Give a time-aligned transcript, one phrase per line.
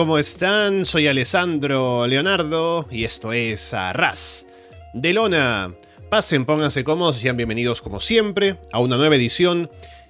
[0.00, 0.86] ¿cómo están?
[0.86, 4.46] Soy Alessandro Leonardo y esto es Arras
[4.94, 5.74] de Lona.
[6.08, 9.68] Pasen, pónganse cómodos sean bienvenidos como siempre a una nueva edición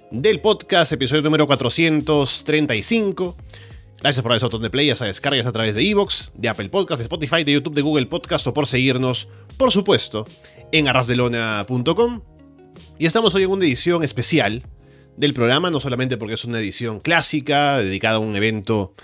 [0.09, 3.35] del podcast, episodio número 435.
[3.99, 6.99] Gracias por ese botón de play, ya descargas a través de Evox, de Apple Podcast,
[6.99, 10.25] de Spotify, de YouTube, de Google Podcast o por seguirnos, por supuesto,
[10.71, 12.21] en arrasdelona.com.
[12.97, 14.63] Y estamos hoy en una edición especial
[15.17, 18.95] del programa, no solamente porque es una edición clásica, dedicada a un evento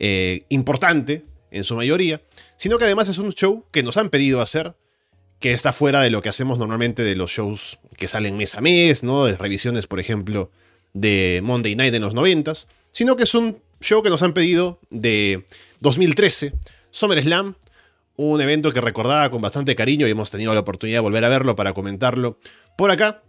[0.00, 2.22] eh, importante en su mayoría,
[2.56, 4.74] sino que además es un show que nos han pedido hacer,
[5.38, 8.62] que está fuera de lo que hacemos normalmente de los shows que salen mes a
[8.62, 9.26] mes, ¿no?
[9.26, 10.50] De revisiones, por ejemplo,
[10.94, 12.52] de Monday Night en los 90,
[12.92, 15.44] sino que es un show que nos han pedido de
[15.80, 16.54] 2013,
[16.90, 17.56] SummerSlam,
[18.16, 21.28] un evento que recordaba con bastante cariño y hemos tenido la oportunidad de volver a
[21.28, 22.38] verlo para comentarlo
[22.76, 23.22] por acá.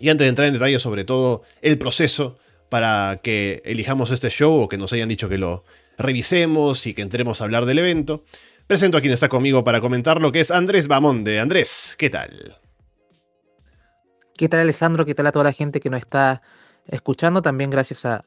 [0.00, 2.38] Y antes de entrar en detalle sobre todo el proceso
[2.68, 5.64] para que elijamos este show o que nos hayan dicho que lo
[6.00, 8.24] revisemos y que entremos a hablar del evento,
[8.66, 11.40] presento a quien está conmigo para comentar lo que es Andrés Bamonde.
[11.40, 12.58] Andrés, ¿qué tal?
[14.36, 15.04] ¿Qué tal Alessandro?
[15.04, 16.40] ¿Qué tal a toda la gente que nos está
[16.86, 17.42] escuchando?
[17.42, 18.20] También gracias a,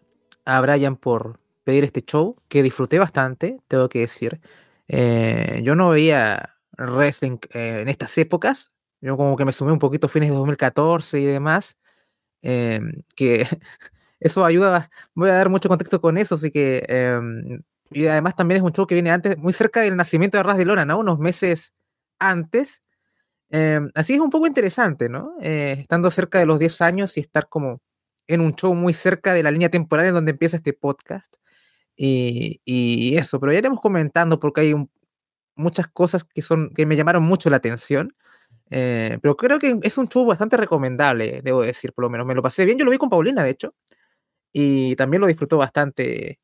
[0.62, 4.40] Brian por pedir este show, que disfruté bastante, tengo que decir.
[4.88, 8.72] Eh, yo no veía wrestling eh, en estas épocas,
[9.02, 11.78] yo como que me sumé un poquito fines de 2014 y demás,
[12.42, 12.80] eh,
[13.16, 13.48] que
[14.24, 17.62] eso ayuda, voy a dar mucho contexto con eso, así que, em,
[17.92, 20.58] y además también es un show que viene antes, muy cerca del nacimiento de Ras
[20.58, 20.98] de Lona, ¿no?
[21.00, 21.74] Unos meses
[22.20, 22.82] antes.
[23.50, 25.36] Em, así es un poco interesante, ¿no?
[25.42, 27.82] Eh, estando cerca de los 10 años y estar como
[28.28, 31.36] en un show muy cerca de la línea temporal en donde empieza este podcast.
[31.96, 34.76] Y, y eso, pero ya iremos comentando porque hay
[35.56, 38.16] muchas cosas que, son, que me llamaron mucho la atención.
[38.72, 42.26] Eh, pero creo que es un show bastante recomendable, debo decir, por lo menos.
[42.28, 43.76] Me lo pasé bien, yo lo vi con Paulina, de hecho
[44.54, 46.40] y también lo disfrutó bastante.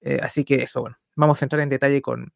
[0.00, 2.32] Eh, así que eso, bueno, vamos a entrar en detalle con,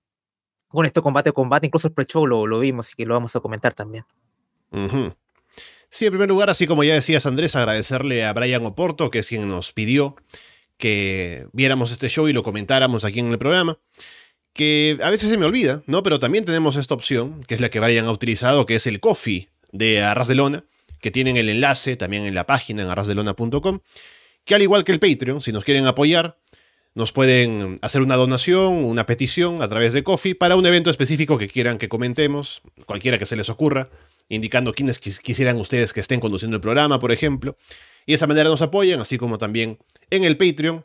[0.68, 3.34] con esto combate a combate, incluso el pre-show lo, lo, vimos y que lo vamos
[3.34, 4.04] a comentar también.
[5.88, 9.28] Sí, en primer lugar, así como ya decías Andrés, agradecerle a Brian Oporto, que es
[9.28, 10.16] quien nos pidió
[10.76, 13.78] que viéramos este show y lo comentáramos aquí en el programa.
[14.52, 16.02] Que a veces se me olvida, ¿no?
[16.02, 19.00] Pero también tenemos esta opción, que es la que Brian ha utilizado, que es el
[19.00, 20.64] coffee de Arras de Lona,
[21.00, 23.80] que tienen el enlace también en la página en arrasdelona.com
[24.44, 26.38] que al igual que el Patreon, si nos quieren apoyar,
[26.94, 31.38] nos pueden hacer una donación, una petición a través de Coffee para un evento específico
[31.38, 33.88] que quieran que comentemos, cualquiera que se les ocurra,
[34.28, 37.56] indicando quiénes quisieran ustedes que estén conduciendo el programa, por ejemplo.
[38.06, 39.78] Y de esa manera nos apoyan, así como también
[40.10, 40.84] en el Patreon,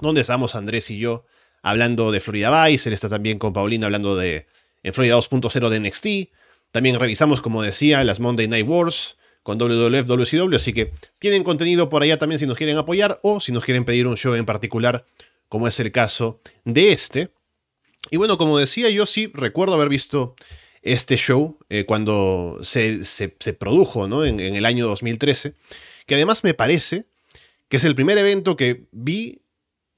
[0.00, 1.24] donde estamos Andrés y yo
[1.62, 4.46] hablando de Florida Vice, él está también con Paulina hablando de
[4.82, 6.32] en Florida 2.0 de NXT.
[6.70, 10.90] También revisamos, como decía, las Monday Night Wars, con WWF, WCW, así que
[11.20, 14.16] tienen contenido por allá también si nos quieren apoyar o si nos quieren pedir un
[14.16, 15.06] show en particular,
[15.48, 17.30] como es el caso de este.
[18.10, 20.34] Y bueno, como decía, yo sí recuerdo haber visto
[20.82, 22.98] este show eh, cuando se,
[23.56, 24.24] produjo ¿no?
[24.24, 25.54] en, el año 2013,
[26.06, 27.06] que además me parece
[27.68, 29.42] que es el primer evento que vi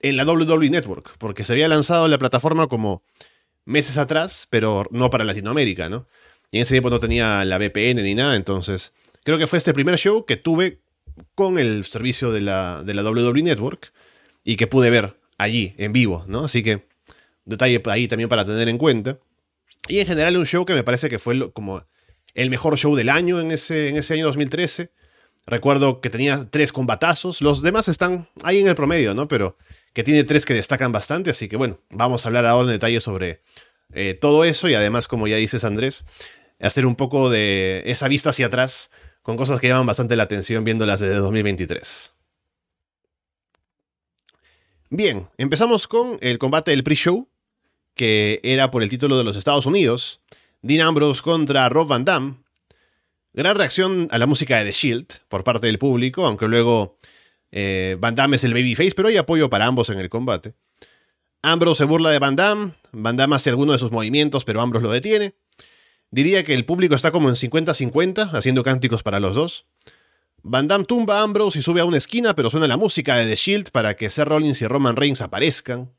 [0.00, 3.02] en la WWE Network, porque se había lanzado la plataforma como
[3.64, 6.06] meses atrás, pero no para Latinoamérica, ¿no?
[6.50, 8.92] Y en ese tiempo no tenía la VPN ni nada, entonces
[9.28, 10.80] Creo que fue este primer show que tuve
[11.34, 13.92] con el servicio de la, de la WWE Network
[14.42, 16.46] y que pude ver allí, en vivo, ¿no?
[16.46, 16.86] Así que
[17.44, 19.18] detalle ahí también para tener en cuenta.
[19.86, 21.84] Y en general un show que me parece que fue como
[22.32, 24.92] el mejor show del año en ese, en ese año 2013.
[25.46, 29.28] Recuerdo que tenía tres combatazos, los demás están ahí en el promedio, ¿no?
[29.28, 29.58] Pero
[29.92, 33.00] que tiene tres que destacan bastante, así que bueno, vamos a hablar ahora en detalle
[33.02, 33.42] sobre
[33.92, 36.06] eh, todo eso y además, como ya dices Andrés,
[36.60, 38.88] hacer un poco de esa vista hacia atrás
[39.28, 42.14] con cosas que llaman bastante la atención viéndolas desde 2023.
[44.88, 47.28] Bien, empezamos con el combate del pre-show,
[47.92, 50.22] que era por el título de los Estados Unidos.
[50.62, 52.36] Dean Ambrose contra Rob Van Damme.
[53.34, 56.96] Gran reacción a la música de The Shield por parte del público, aunque luego
[57.52, 60.54] eh, Van Damme es el babyface, pero hay apoyo para ambos en el combate.
[61.42, 64.86] Ambrose se burla de Van Damme, Van Damme hace alguno de sus movimientos, pero Ambrose
[64.86, 65.34] lo detiene.
[66.10, 69.66] Diría que el público está como en 50-50, haciendo cánticos para los dos.
[70.42, 73.26] Van Damme tumba a Ambrose y sube a una esquina, pero suena la música de
[73.26, 75.92] The Shield para que Seth Rollins y Roman Reigns aparezcan.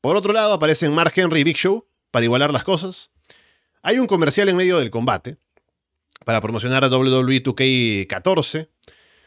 [0.00, 3.10] Por otro lado, aparecen Mark Henry y Big Show para igualar las cosas.
[3.82, 5.38] Hay un comercial en medio del combate
[6.24, 8.68] para promocionar a WWE 2K14.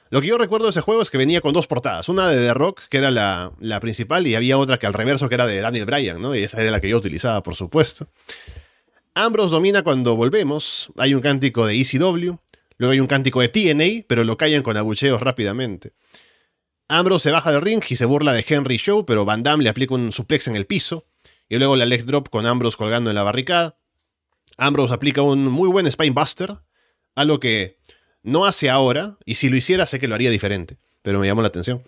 [0.09, 2.37] Lo que yo recuerdo de ese juego es que venía con dos portadas, una de
[2.37, 5.47] The Rock, que era la, la principal, y había otra que al reverso, que era
[5.47, 6.35] de Daniel Bryan, ¿no?
[6.35, 8.07] Y esa era la que yo utilizaba, por supuesto.
[9.17, 10.91] Ambrose domina cuando volvemos.
[10.95, 12.37] Hay un cántico de ECW.
[12.77, 15.93] Luego hay un cántico de TNA, pero lo callan con abucheos rápidamente.
[16.87, 19.71] Ambrose se baja del ring y se burla de Henry Show, pero Van Damme le
[19.71, 21.07] aplica un suplex en el piso.
[21.49, 23.79] Y luego la Lex Drop con Ambrose colgando en la barricada.
[24.55, 26.59] Ambrose aplica un muy buen Spinebuster,
[27.15, 27.79] algo que
[28.21, 31.41] no hace ahora, y si lo hiciera sé que lo haría diferente, pero me llamó
[31.41, 31.81] la atención.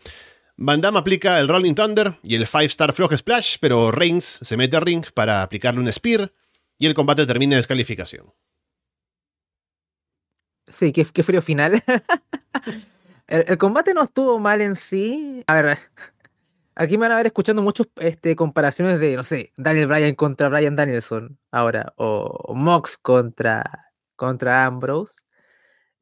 [0.58, 4.58] Van Damme aplica el Rolling Thunder y el 5 Star Frog Splash, pero Reigns se
[4.58, 6.32] mete al ring para aplicarle un Spear
[6.80, 8.34] y el combate termina en descalificación.
[10.68, 11.84] Sí, qué, frío final.
[13.28, 15.44] el, combate no estuvo mal en sí.
[15.48, 15.78] A ver,
[16.76, 20.48] aquí me van a ver escuchando muchas este, comparaciones de, no sé, Daniel Bryan contra
[20.48, 25.22] Bryan Danielson ahora, o, Mox contra, contra Ambrose.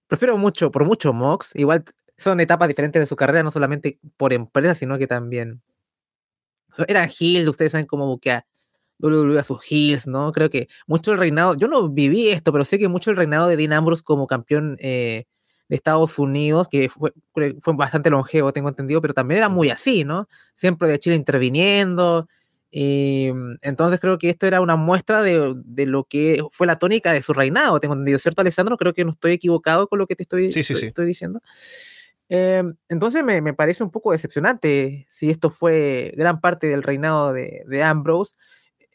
[0.08, 1.56] Prefiero mucho, por mucho Mox.
[1.56, 1.86] Igual
[2.18, 5.62] son etapas diferentes de su carrera, no solamente por empresa, sino que también
[6.88, 8.46] eran heels, ustedes saben cómo buquea
[9.00, 10.32] WWE a sus heels, ¿no?
[10.32, 13.48] Creo que mucho el reinado, yo no viví esto, pero sé que mucho el reinado
[13.48, 15.26] de Dean Ambrose como campeón eh,
[15.70, 17.14] de Estados Unidos, que fue,
[17.60, 20.28] fue bastante longevo, tengo entendido, pero también era muy así, ¿no?
[20.54, 22.28] Siempre de Chile interviniendo.
[22.70, 23.30] Y
[23.62, 27.22] entonces creo que esto era una muestra de, de, lo que fue la tónica de
[27.22, 28.78] su reinado, tengo entendido, ¿cierto, Alessandro?
[28.78, 31.42] Creo que no estoy equivocado con lo que te estoy, estoy diciendo.
[32.30, 37.32] Em, entonces me, me, parece un poco decepcionante si esto fue gran parte del reinado
[37.32, 38.36] de, de Ambrose.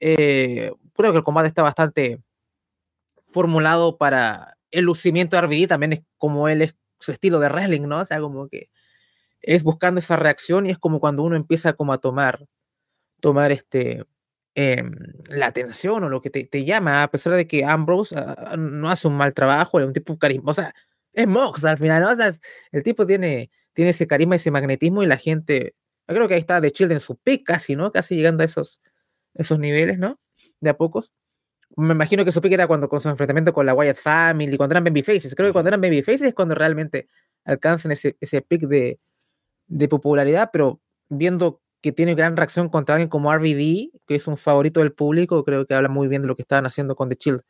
[0.05, 2.21] Eh, creo que el combate está bastante
[3.27, 7.83] formulado para el lucimiento de RVD, también es como él es su estilo de wrestling,
[7.83, 8.01] ¿no?
[8.01, 8.69] O sea, como que
[9.43, 12.49] es buscando esa reacción y es como cuando uno empieza como a tomar,
[13.21, 14.05] tomar este,
[14.57, 14.93] em,
[15.29, 19.07] la atención o lo que te, llama, a pesar de que Ambrose uh, no hace
[19.07, 20.75] un mal trabajo, es un tipo carisma, o sea,
[21.13, 22.11] es Mox al final, ¿no?
[22.11, 22.33] O sea,
[22.73, 25.77] el tipo tiene, tiene ese carisma, ese magnetismo y la gente,
[26.09, 27.93] yo creo que ahí está de Child en su pick casi, ¿no?
[27.93, 28.81] Casi llegando a esos,
[29.35, 30.19] esos niveles, ¿no?
[30.61, 31.13] De a pocos.
[31.77, 34.75] Me imagino que su pick era cuando con su enfrentamiento con la Wyatt Family, cuando
[34.75, 35.35] eran babyfaces.
[35.35, 37.09] Creo que cuando eran babyfaces es cuando realmente
[37.45, 39.01] alcanzan ese, ese pick de,
[39.67, 44.37] de popularidad, pero viendo que tiene gran reacción contra alguien como RVD, que es un
[44.37, 47.17] favorito del público, creo que habla muy bien de lo que estaban haciendo con The
[47.17, 47.43] Child.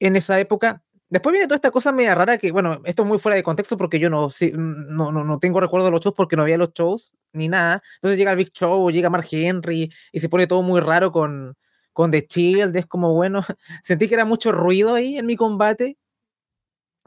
[0.00, 3.18] En esa época, Después viene toda esta cosa media rara que, bueno, esto es muy
[3.18, 6.34] fuera de contexto porque yo no, no, no, no, tengo recuerdo de los shows porque
[6.34, 7.80] no había los shows ni nada.
[7.96, 11.56] Entonces llega el Big Show, llega Mark Henry y se pone todo muy raro con,
[11.92, 12.76] con The Shield.
[12.76, 13.40] Es como, bueno,
[13.82, 15.96] sentí que era mucho ruido ahí en mi combate.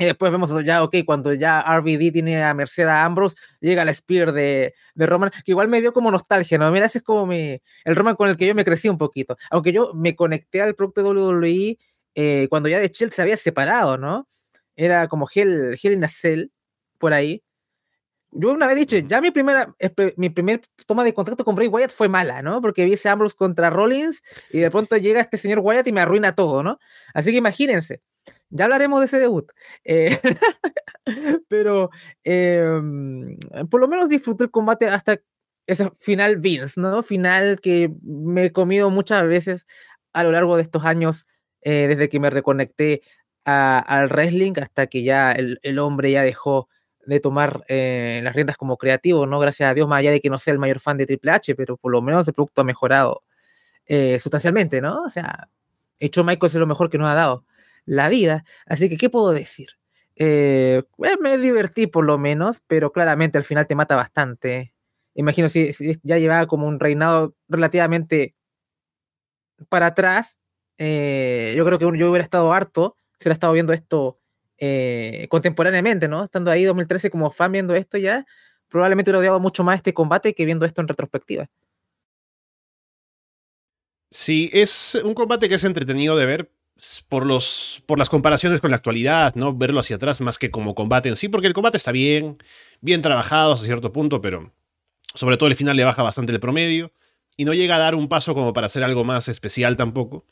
[0.02, 4.32] Y después vemos ya, ok, cuando ya RVD tiene a Mercedes Ambrose, llega la Spear
[4.32, 6.72] de, de, Roman, que igual me dio como nostalgia, ¿no?
[6.72, 9.36] Mira, ese es como mi, el Roman con el que yo me crecí un poquito.
[9.52, 11.78] Aunque yo me conecté al producto de WWE
[12.16, 14.28] eh, cuando ya de Shield se había separado, ¿no?
[14.76, 16.48] Era como Hell, Hell in a Cell,
[16.98, 17.44] por ahí.
[18.32, 19.74] Yo una vez he dicho, ya mi primera,
[20.16, 22.62] mi primer toma de contacto con Bray Wyatt fue mala, ¿no?
[22.62, 26.02] Porque vi ese Ambrose contra Rollins y de pronto llega este señor Wyatt y me
[26.02, 26.80] arruina todo, ¿no?
[27.16, 28.02] Así que imagínense,
[28.50, 29.52] ya hablaremos de ese debut.
[29.84, 30.20] Eh,
[31.48, 31.90] pero
[32.24, 33.38] em,
[33.70, 35.20] por lo menos disfruté el combate hasta
[35.68, 37.04] ese final Vince, ¿no?
[37.04, 39.66] Final que me he comido muchas veces
[40.14, 41.28] a lo largo de estos años
[41.62, 43.02] eh, desde que me reconecté
[43.46, 46.70] al wrestling hasta que ya el, hombre ya dejó
[47.06, 49.40] de tomar eh, las riendas como creativo, ¿no?
[49.40, 51.56] Gracias a Dios, más allá de que no sea el mayor fan de Triple H,
[51.56, 53.24] pero por lo menos el producto ha mejorado
[53.88, 55.04] eh, sustancialmente, ¿no?
[55.04, 55.50] O sea,
[56.00, 57.46] hecho Michael es lo mejor que nos ha dado
[57.86, 58.44] la vida.
[58.68, 59.70] Así que, ¿qué puedo decir?
[60.18, 64.74] me divertí por lo menos, pero claramente al final te mata bastante.
[65.16, 65.72] Imagino si
[66.04, 68.36] ya llevaba como un reinado relativamente
[69.68, 70.39] para atrás,
[70.80, 74.18] eh, yo creo que yo hubiera estado harto si hubiera estado viendo esto
[74.58, 76.24] eh, contemporáneamente, ¿no?
[76.24, 78.26] Estando ahí 2013 como fan viendo esto ya,
[78.70, 81.50] probablemente hubiera odiado mucho más este combate que viendo esto en retrospectiva.
[84.10, 86.52] Sí, es un combate que es entretenido de ver
[87.10, 89.54] por, los, por las comparaciones con la actualidad, ¿no?
[89.54, 92.38] Verlo hacia atrás más que como combate en sí, porque el combate está bien,
[92.80, 94.54] bien trabajado hasta cierto punto, pero
[95.14, 96.92] sobre todo el final le baja bastante el promedio
[97.36, 100.26] y no llega a dar un paso como para hacer algo más especial tampoco.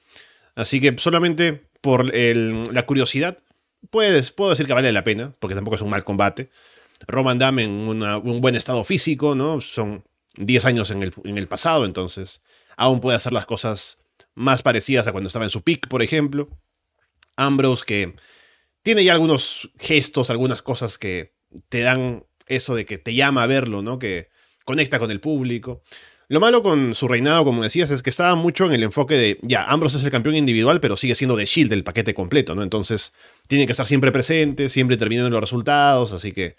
[0.57, 3.37] Así que solamente por la curiosidad,
[3.91, 6.49] puedes, puedo decir que vale la pena, porque tampoco es un mal combate.
[7.07, 9.61] Roman Dam en un buen estado físico, ¿no?
[9.61, 10.03] Son
[10.35, 12.41] 10 años en el, en el pasado, entonces
[12.75, 13.99] aún puede hacer las cosas
[14.33, 16.49] más parecidas a cuando estaba en su pick, por ejemplo.
[17.35, 18.15] Ambrose, que
[18.81, 21.35] tiene ya algunos gestos, algunas cosas que
[21.69, 23.99] te dan eso de que te llama a verlo, ¿no?
[23.99, 24.29] Que
[24.65, 25.83] conecta con el público.
[26.29, 29.39] Lo malo con su reinado, como decías, es que estaba mucho en el enfoque de,
[29.43, 32.63] ya, Ambrose es el campeón individual, pero sigue siendo de Shield el paquete completo, ¿no?
[32.63, 33.13] Entonces,
[33.47, 36.57] tiene que estar siempre presente, siempre terminando los resultados, así que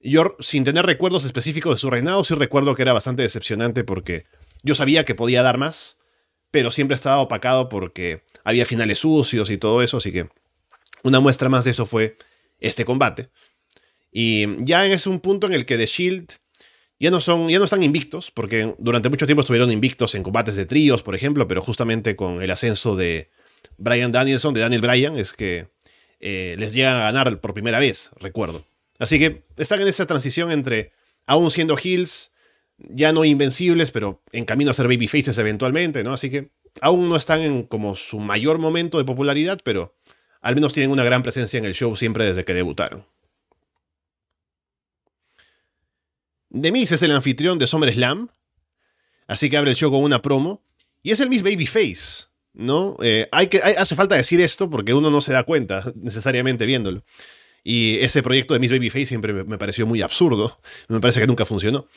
[0.00, 4.24] yo, sin tener recuerdos específicos de su reinado, sí recuerdo que era bastante decepcionante porque
[4.62, 5.98] yo sabía que podía dar más,
[6.50, 10.28] pero siempre estaba opacado porque había finales sucios y todo eso, así que
[11.02, 12.16] una muestra más de eso fue
[12.58, 13.28] este combate.
[14.10, 16.32] Y ya es un punto en el que The Shield
[17.00, 20.56] ya no, son, ya no están invictos, porque durante mucho tiempo estuvieron invictos en combates
[20.56, 23.30] de tríos, por ejemplo, pero justamente con el ascenso de
[23.76, 25.68] Brian Danielson, de Daniel Bryan, es que
[26.20, 28.64] eh, les llegan a ganar por primera vez, recuerdo.
[28.98, 30.92] Así que están en esa transición entre,
[31.26, 32.30] aún siendo heels,
[32.78, 36.12] ya no invencibles, pero en camino a ser babyfaces eventualmente, ¿no?
[36.12, 39.94] Así que aún no están en como su mayor momento de popularidad, pero
[40.40, 43.04] al menos tienen una gran presencia en el show siempre desde que debutaron.
[46.54, 48.28] Demis es el anfitrión de SummerSlam,
[49.26, 50.62] así que abre el show con una promo,
[51.02, 52.96] y es el Miss Babyface, ¿no?
[53.02, 57.02] Eh, hay que, hace falta decir esto porque uno no se da cuenta necesariamente viéndolo.
[57.64, 61.44] Y ese proyecto de Miss Babyface siempre me pareció muy absurdo, me parece que nunca
[61.44, 61.88] funcionó.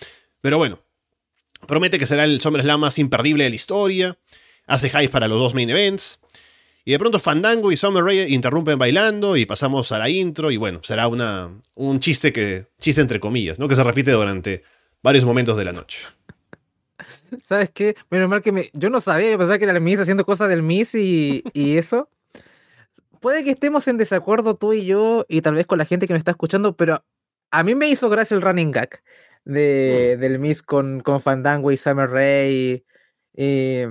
[0.41, 0.79] Pero bueno,
[1.67, 4.17] promete que será el SummerSlam más imperdible de la historia,
[4.65, 6.19] hace hype para los dos main events,
[6.87, 10.55] y de pronto Fandango y Summer Rae interrumpen bailando y pasamos a la intro y
[10.55, 13.67] bueno, será una, un chiste que chiste entre comillas, ¿no?
[13.67, 14.63] Que se repite durante
[15.03, 16.05] varios momentos de la noche.
[17.43, 17.97] ¿Sabes qué?
[18.09, 20.47] Menos mal que me, yo no sabía, yo pensaba que era el Miss haciendo cosas
[20.47, 22.07] del Miss y, y eso.
[23.19, 26.13] Puede que estemos en desacuerdo tú y yo y tal vez con la gente que
[26.13, 27.03] nos está escuchando, pero
[27.51, 29.03] a mí me hizo gracia el running gag
[29.43, 30.21] de, mm.
[30.21, 32.53] del Miss con, con Fandango y Summer Rae.
[32.53, 32.83] Y,
[33.35, 33.81] y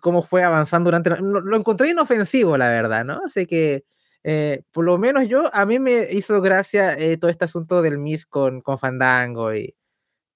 [0.00, 1.10] cómo fue avanzando durante...
[1.20, 3.20] Lo, encontré inofensivo, la verdad, ¿no?
[3.24, 3.84] Así que,
[4.24, 7.98] eh, por lo menos yo, a mí me hizo gracia eh, todo este asunto del
[7.98, 9.74] Miss con, con Fandango y...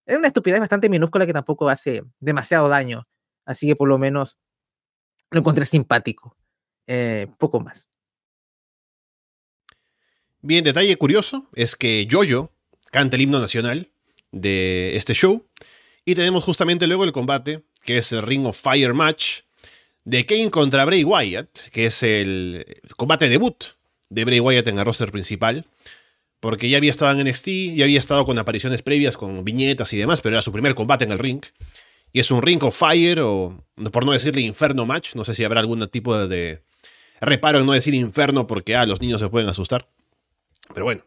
[0.06, 3.04] Es una estupidez bastante minúscula que tampoco hace demasiado daño.
[3.44, 4.38] Así que por lo menos
[5.30, 6.36] lo encontré simpático.
[6.86, 7.88] Eh, poco más.
[10.42, 12.50] Bien, detalle curioso es que Jojo
[12.90, 13.92] canta el himno nacional
[14.32, 15.46] de este show
[16.04, 19.40] y tenemos justamente luego el combate que es el Ring of Fire Match
[20.04, 22.64] de Kane contra Bray Wyatt, que es el
[22.96, 23.64] combate debut
[24.08, 25.66] de Bray Wyatt en el roster principal,
[26.40, 29.98] porque ya había estado en NXT, ya había estado con apariciones previas, con viñetas y
[29.98, 31.44] demás, pero era su primer combate en el ring.
[32.12, 35.44] Y es un Ring of Fire, o por no decirle Inferno Match, no sé si
[35.44, 36.62] habrá algún tipo de,
[37.20, 39.88] reparo en no decir Inferno porque ah, los niños se pueden asustar.
[40.72, 41.02] Pero bueno.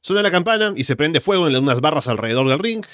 [0.00, 2.86] Suena la campana y se prende fuego en unas barras alrededor del ring.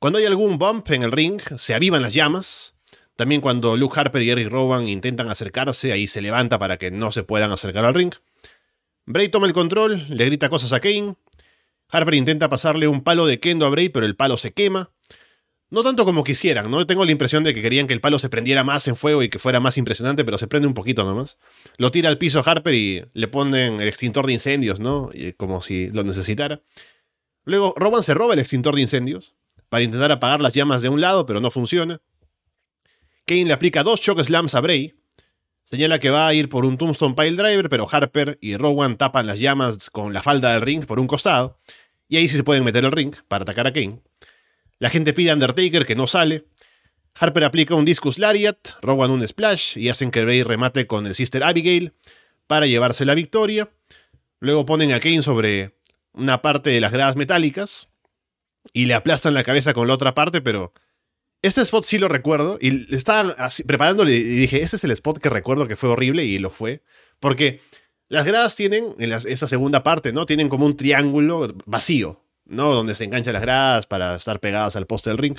[0.00, 2.74] Cuando hay algún bump en el ring, se avivan las llamas.
[3.16, 7.12] También cuando Luke Harper y Eric Rowan intentan acercarse, ahí se levanta para que no
[7.12, 8.14] se puedan acercar al ring.
[9.04, 11.16] Bray toma el control, le grita cosas a Kane.
[11.90, 14.90] Harper intenta pasarle un palo de kendo a Bray, pero el palo se quema.
[15.68, 16.86] No tanto como quisieran, ¿no?
[16.86, 19.28] Tengo la impresión de que querían que el palo se prendiera más en fuego y
[19.28, 21.36] que fuera más impresionante, pero se prende un poquito nomás.
[21.76, 25.10] Lo tira al piso Harper y le ponen el extintor de incendios, ¿no?
[25.36, 26.62] Como si lo necesitara.
[27.44, 29.34] Luego Rowan se roba el extintor de incendios
[29.70, 32.02] para intentar apagar las llamas de un lado, pero no funciona.
[33.24, 34.94] Kane le aplica dos shock slams a Bray.
[35.62, 39.26] Señala que va a ir por un Tombstone Pile Driver, pero Harper y Rowan tapan
[39.26, 41.56] las llamas con la falda del ring por un costado.
[42.08, 44.00] Y ahí sí se pueden meter el ring para atacar a Kane.
[44.80, 46.46] La gente pide a Undertaker que no sale.
[47.14, 51.14] Harper aplica un Discus Lariat, Rowan un Splash y hacen que Bray remate con el
[51.14, 51.92] Sister Abigail
[52.48, 53.70] para llevarse la victoria.
[54.40, 55.76] Luego ponen a Kane sobre
[56.12, 57.89] una parte de las gradas metálicas
[58.72, 60.72] y le aplastan la cabeza con la otra parte, pero
[61.42, 63.34] este spot sí lo recuerdo y estaba
[63.66, 66.82] preparándole y dije, este es el spot que recuerdo que fue horrible y lo fue,
[67.18, 67.60] porque
[68.08, 70.26] las gradas tienen, en esa segunda parte, ¿no?
[70.26, 72.74] Tienen como un triángulo vacío, ¿no?
[72.74, 75.38] Donde se enganchan las gradas para estar pegadas al poste del ring.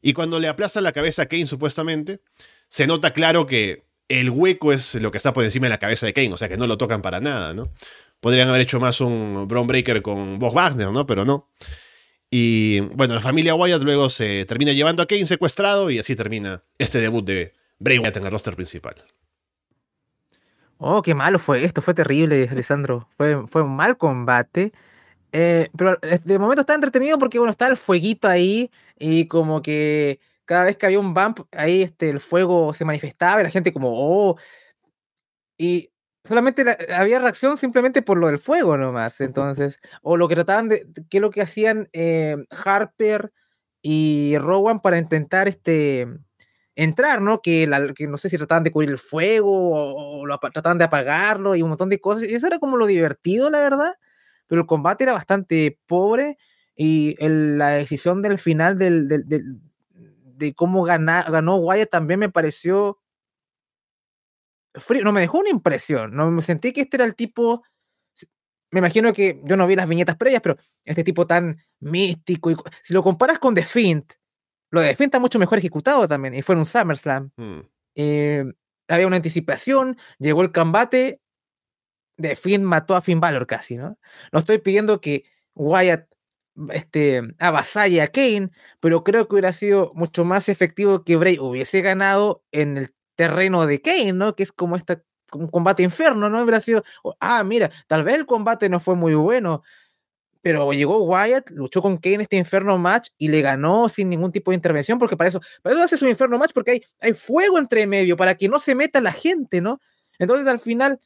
[0.00, 2.20] Y cuando le aplastan la cabeza a Kane supuestamente,
[2.68, 6.06] se nota claro que el hueco es lo que está por encima de la cabeza
[6.06, 7.72] de Kane, o sea que no lo tocan para nada, ¿no?
[8.20, 11.06] Podrían haber hecho más un Bron Breaker con Bob Wagner, ¿no?
[11.06, 11.50] Pero no.
[12.34, 16.62] Y bueno, la familia Wyatt luego se termina llevando a Kane secuestrado y así termina
[16.78, 18.94] este debut de Bray Wyatt en el roster principal.
[20.78, 23.06] Oh, qué malo fue esto, fue terrible, Alessandro.
[23.18, 24.72] Fue, fue un mal combate.
[25.30, 29.60] Eh, pero eh, de momento está entretenido porque bueno, está el fueguito ahí y como
[29.60, 33.50] que cada vez que había un bump, ahí este, el fuego se manifestaba y la
[33.50, 34.38] gente como, oh.
[35.58, 35.91] Y
[36.24, 36.64] solamente
[36.94, 39.20] había reacción simplemente por lo del fuego nomás.
[39.20, 43.32] Entonces, o lo que trataban de, qué es lo que hacían eh, Harper
[43.82, 46.06] y Rowan para intentar este
[46.74, 47.42] entrar, ¿no?
[47.42, 51.54] Que, que no sé si trataban de cubrir el fuego o, lo, trataban de apagarlo
[51.56, 52.28] y un montón de cosas.
[52.28, 53.94] Y eso era como lo divertido, la verdad.
[54.46, 56.38] Pero el combate era bastante pobre
[56.74, 63.01] y la decisión del final del, de cómo ganó Wyatt también me pareció
[64.74, 67.62] frío, no me dejó una impresión, no me sentí que este era el tipo,
[68.70, 72.56] me imagino que yo no vi las viñetas previas, pero este tipo tan místico, y,
[72.82, 74.14] si lo comparas con The Fint,
[74.70, 77.30] lo de The Fint está mucho mejor ejecutado también, y fue en un SummerSlam.
[77.36, 77.60] Hmm.
[77.94, 78.44] Eh,
[78.88, 81.20] había una anticipación, llegó el combate,
[82.16, 83.98] The Fint mató a Finn Balor casi, ¿no?
[84.32, 85.24] No estoy pidiendo que
[85.54, 86.06] Wyatt
[86.70, 88.48] este, avasalla a Kane,
[88.80, 93.66] pero creo que hubiera sido mucho más efectivo que Bray hubiese ganado en el terreno
[93.66, 94.34] de Kane, ¿no?
[94.34, 95.00] Que es como esta
[95.34, 96.42] un combate inferno, ¿no?
[96.42, 96.82] Hubiera sido,
[97.20, 99.62] ah, mira, tal vez el combate no fue muy bueno,
[100.42, 104.32] pero llegó Wyatt, luchó con Kane en este inferno match y le ganó sin ningún
[104.32, 107.14] tipo de intervención, porque para eso, para eso hace su inferno match, porque hay, hay
[107.14, 109.80] fuego entre medio, para que no se meta la gente, ¿no?
[110.18, 111.00] Entonces al final,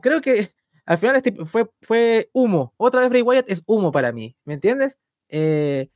[0.00, 0.54] creo que
[0.86, 2.72] al final este fue, fue humo.
[2.76, 4.96] Otra vez Bray Wyatt es humo para mí, ¿me entiendes?
[5.28, 5.90] Eh,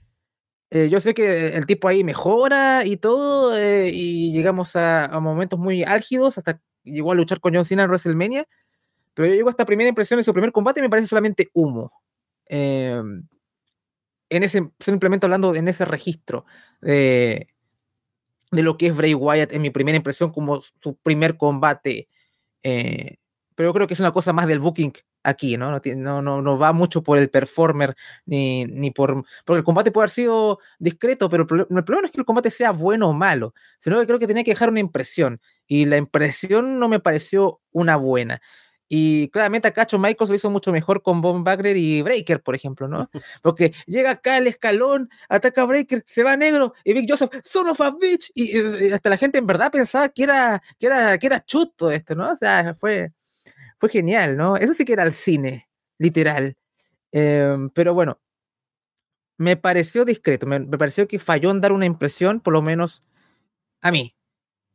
[0.70, 5.58] eh, yo sé que el tipo ahí mejora y todo, eh, y llegamos a, momentos
[5.58, 8.44] muy álgidos, hasta llegó a luchar con John Cena en WrestleMania,
[9.14, 11.50] pero yo llego a esta primera impresión de su primer combate y me parece solamente
[11.52, 11.92] humo.
[12.46, 13.28] en
[14.28, 16.46] ese, simplemente hablando en ese registro
[16.80, 17.48] de,
[18.50, 22.08] de lo que es Bray Wyatt en mi primera impresión como su primer combate
[23.60, 25.70] pero yo creo que es una cosa más del booking aquí, ¿no?
[25.70, 27.96] No, no, no, va mucho por el performer,
[28.26, 29.24] ni, ni por...
[29.44, 32.50] Porque el combate puede haber sido discreto, pero el, problema no es que el combate
[32.50, 35.96] sea bueno o malo, sino que creo que tenía que dejar una impresión, y la
[35.96, 38.40] impresión no me pareció una buena.
[38.92, 42.56] Y claramente a Cacho Michaels lo hizo mucho mejor con Von Wagner y Breaker, por
[42.56, 43.08] ejemplo, ¿no?
[43.42, 47.68] Porque llega acá el escalón, ataca a Breaker, se va negro, y Big Joseph, son
[47.68, 51.26] of a bitch, y, hasta la gente en verdad pensaba que era, que era, que
[51.28, 52.32] era chuto esto, ¿no?
[52.32, 53.12] O sea, fue,
[53.80, 54.56] fue genial, ¿no?
[54.56, 56.56] Eso sí que era el cine, literal.
[57.12, 58.20] Em, pero bueno,
[59.38, 63.02] me pareció discreto, me, pareció que falló en dar una impresión, por lo menos
[63.82, 64.14] a mí.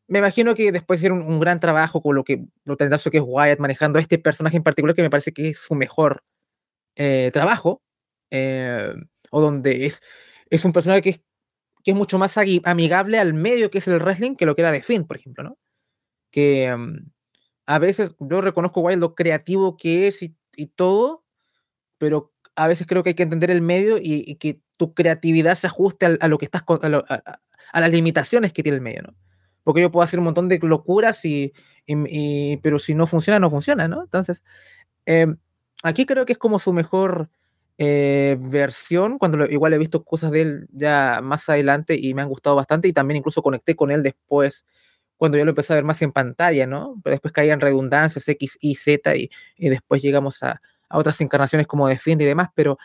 [0.08, 3.24] Me imagino que después hicieron un, gran trabajo con lo que lo tendazo que es
[3.26, 6.24] Wyatt manejando a este personaje en particular, que me parece que es su mejor
[6.96, 7.84] eh, trabajo,
[8.32, 10.02] em, o donde es,
[10.50, 11.22] es un personaje que es,
[11.84, 14.72] que es mucho más amigable al medio que es el wrestling que lo que era
[14.72, 15.58] de Finn, por ejemplo, ¿no?
[16.32, 17.12] Que, em,
[17.66, 20.36] a veces yo reconozco guay lo creativo que es y,
[20.76, 21.24] todo,
[21.98, 25.68] pero a veces creo que hay que entender el medio y, que tu creatividad se
[25.68, 29.16] ajuste a, lo que estás a, las limitaciones que tiene el medio, ¿no?
[29.64, 31.54] Porque yo puedo hacer un montón de locuras y,
[32.62, 34.04] pero si no funciona, no funciona, ¿no?
[34.04, 34.44] Entonces,
[35.06, 35.38] em,
[35.84, 37.30] aquí creo que es como su mejor
[37.78, 42.30] eh, versión, cuando igual he visto cosas de él ya más adelante y me han
[42.30, 44.66] gustado bastante y también incluso conecté con él después
[45.18, 47.00] cuando yo lo empecé a ver más en pantalla, ¿no?
[47.04, 52.24] Pero después caían redundancias X, Y, Z y, después llegamos a, otras encarnaciones como Defiende
[52.24, 52.78] y demás, pero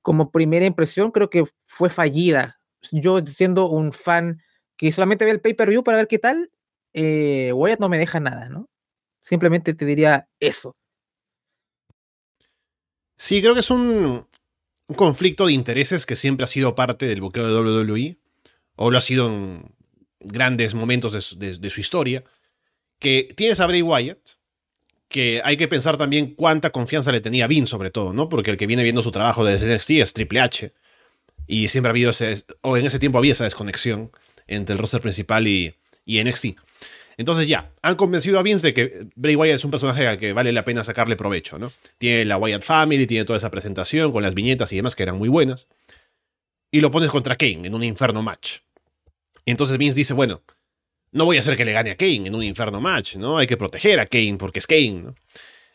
[0.00, 2.60] como primera impresión creo que fue fallida.
[2.92, 4.40] Yo siendo un fan
[4.76, 6.50] que solamente ve el pay-per-view para ver qué tal,
[6.94, 8.70] eh, Wyatt no me deja nada, ¿no?
[9.20, 10.76] Simplemente te diría eso.
[13.16, 14.26] Sí, creo que es un,
[14.86, 18.18] un conflicto de intereses que siempre ha sido parte del buqueo de WWE,
[18.76, 19.74] o lo ha sido en
[20.20, 22.24] grandes momentos de, su historia,
[22.98, 24.18] que tienes a Bray Wyatt,
[25.08, 28.28] que hay que pensar también cuánta confianza le tenía Vince sobre todo, ¿no?
[28.28, 30.72] Porque el que viene viendo su trabajo desde NXT es Triple H,
[31.46, 34.10] y siempre ha habido ese, o en ese tiempo había esa desconexión
[34.46, 36.46] entre el roster principal y, y NXT.
[37.18, 40.32] Entonces ya, han convencido a Vince de que Bray Wyatt es un personaje al que
[40.32, 41.70] vale la pena sacarle provecho, ¿no?
[41.98, 45.18] Tiene la Wyatt Family, tiene toda esa presentación con las viñetas y demás que eran
[45.18, 45.66] muy buenas.
[46.70, 48.58] Y lo pones contra Kane en un inferno match.
[49.50, 50.42] Entonces Vince dice, bueno,
[51.10, 53.38] no voy a hacer que le gane a Kane en un inferno match, ¿no?
[53.38, 55.14] Hay que proteger a Kane porque es Kane, ¿no?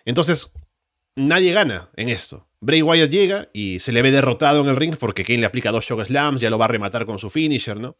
[0.06, 0.52] Entonces,
[1.16, 2.48] nadie gana en esto.
[2.60, 5.72] Bray Wyatt llega y se le ve derrotado en el ring porque Kane le aplica
[5.72, 7.98] dos shock slams, ya lo va a rematar con su finisher, ¿no?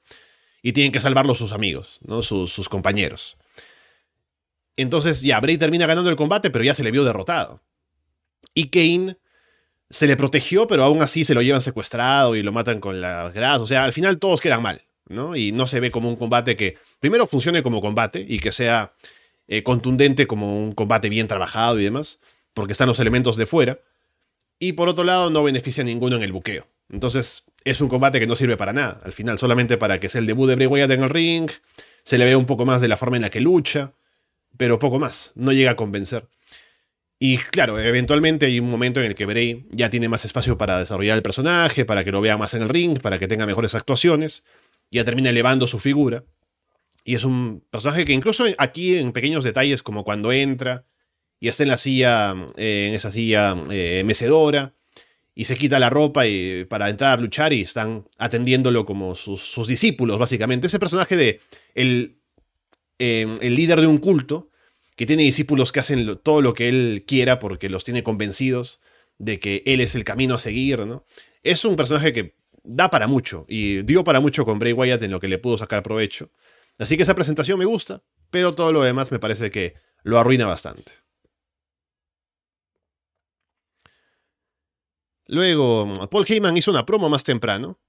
[0.62, 2.22] Y tienen que salvarlo sus amigos, ¿no?
[2.22, 3.38] Sus, sus compañeros.
[4.78, 7.62] Entonces, ya, Bray termina ganando el combate, pero ya se le vio derrotado.
[8.54, 9.18] Y Kane
[9.90, 13.34] se le protegió, pero aún así se lo llevan secuestrado y lo matan con las
[13.34, 13.62] grasas.
[13.62, 14.84] O sea, al final todos quedan mal.
[15.36, 18.94] Y no se ve como un combate que primero funcione como combate y que sea
[19.48, 22.20] eh, contundente como un combate bien trabajado y demás,
[22.54, 23.80] porque están los elementos de fuera.
[24.60, 26.68] Y por otro lado, no beneficia a ninguno en el buqueo.
[26.90, 30.20] Entonces, es un combate que no sirve para nada, al final, solamente para que sea
[30.20, 31.50] el debut de Bray Wyatt en el ring,
[32.04, 33.94] se le ve un poco más de la forma en la que lucha,
[34.58, 36.28] pero poco más, no llega a convencer.
[37.20, 40.80] Y claro, eventualmente hay un momento en el que Bray ya tiene más espacio para
[40.80, 43.76] desarrollar el personaje, para que lo vea más en el ring, para que tenga mejores
[43.76, 44.44] actuaciones
[44.98, 46.24] ya termina elevando su figura.
[47.04, 50.86] Y es un personaje que incluso aquí en pequeños detalles, como cuando entra
[51.40, 54.74] y está en la silla, eh, en esa silla eh, mecedora,
[55.36, 59.68] y se quita la ropa y, para entrar a luchar y están atendiéndolo como sus,
[59.68, 60.68] discípulos, básicamente.
[60.68, 61.40] Ese personaje de
[61.74, 62.20] el,
[63.00, 64.52] em, el líder de un culto,
[64.96, 68.80] que tiene discípulos que hacen todo lo que él quiera porque los tiene convencidos
[69.18, 71.04] de que él es el camino a seguir, ¿no?
[71.42, 75.12] Es un personaje que da para mucho y dio para mucho con Bray Wyatt en
[75.12, 76.32] lo que le pudo sacar provecho.
[76.80, 80.46] Así que esa presentación me gusta, pero todo lo demás me parece que lo arruina
[80.46, 80.94] bastante.
[85.28, 87.80] Luego, Paul Heyman hizo una promo más temprano,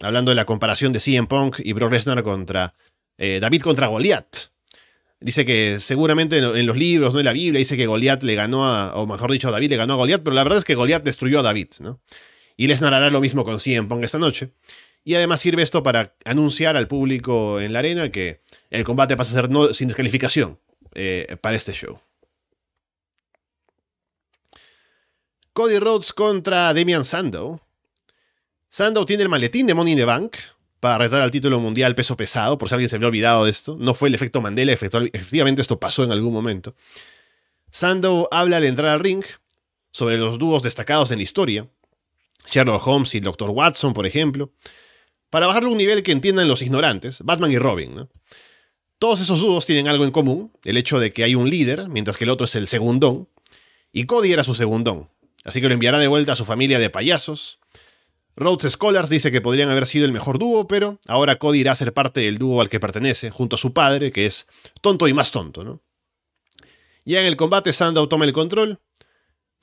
[0.00, 2.74] hablando de la comparación de CM Punk y Brock Lesnar contra
[3.16, 4.52] eh, David contra Goliath.
[5.20, 8.66] Dice que seguramente en los libros, no en la Biblia, dice que Goliath le ganó
[8.66, 11.04] a, o mejor dicho, David le ganó a Goliath, pero la verdad es que Goliath
[11.04, 12.00] destruyó a David, ¿no?
[12.56, 14.50] Y Lesnar hará lo mismo con CM Punk esta noche.
[15.04, 18.40] Y además sirve esto para anunciar al público en la arena que
[18.70, 20.58] el combate pasa a ser no, sin descalificación
[20.94, 22.00] eh, para este show.
[25.52, 27.60] Cody Rhodes contra Damian Sandow.
[28.68, 30.36] Sandow tiene el maletín de Money in the Bank
[30.80, 33.76] para retar al título mundial peso pesado, por si alguien se había olvidado de esto.
[33.78, 36.74] No fue el efecto Mandela, efectivamente esto pasó en algún momento.
[37.70, 39.24] Sandow habla al entrar al ring
[39.92, 41.68] sobre los dúos destacados en la historia,
[42.46, 43.50] Sherlock Holmes y Dr.
[43.50, 44.52] Watson, por ejemplo,
[45.30, 48.08] para bajarle un nivel que entiendan los ignorantes, Batman y Robin.
[48.98, 52.16] Todos esos dúos tienen algo en común, el hecho de que hay un líder, mientras
[52.16, 53.28] que el otro es el segundón,
[53.92, 55.10] y Cody era su segundón,
[55.44, 57.58] así que lo enviará de vuelta a su familia de payasos.
[58.36, 61.76] Rhodes Scholars dice que podrían haber sido el mejor dúo, pero ahora Cody irá a
[61.76, 64.46] ser parte del dúo al que pertenece, junto a su padre, que es
[64.80, 65.80] tonto y más tonto, ¿no?
[67.04, 68.80] Ya en el combate, Sandow toma el control,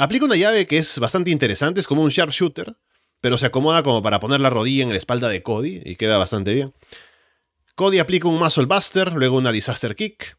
[0.01, 2.75] aplica una llave que es bastante interesante, es como un sharpshooter,
[3.21, 6.17] pero se acomoda como para poner la rodilla en la espalda de Cody y queda
[6.17, 6.73] bastante bien.
[7.75, 10.37] Cody aplica un Muscle Buster, luego una Disaster Kick.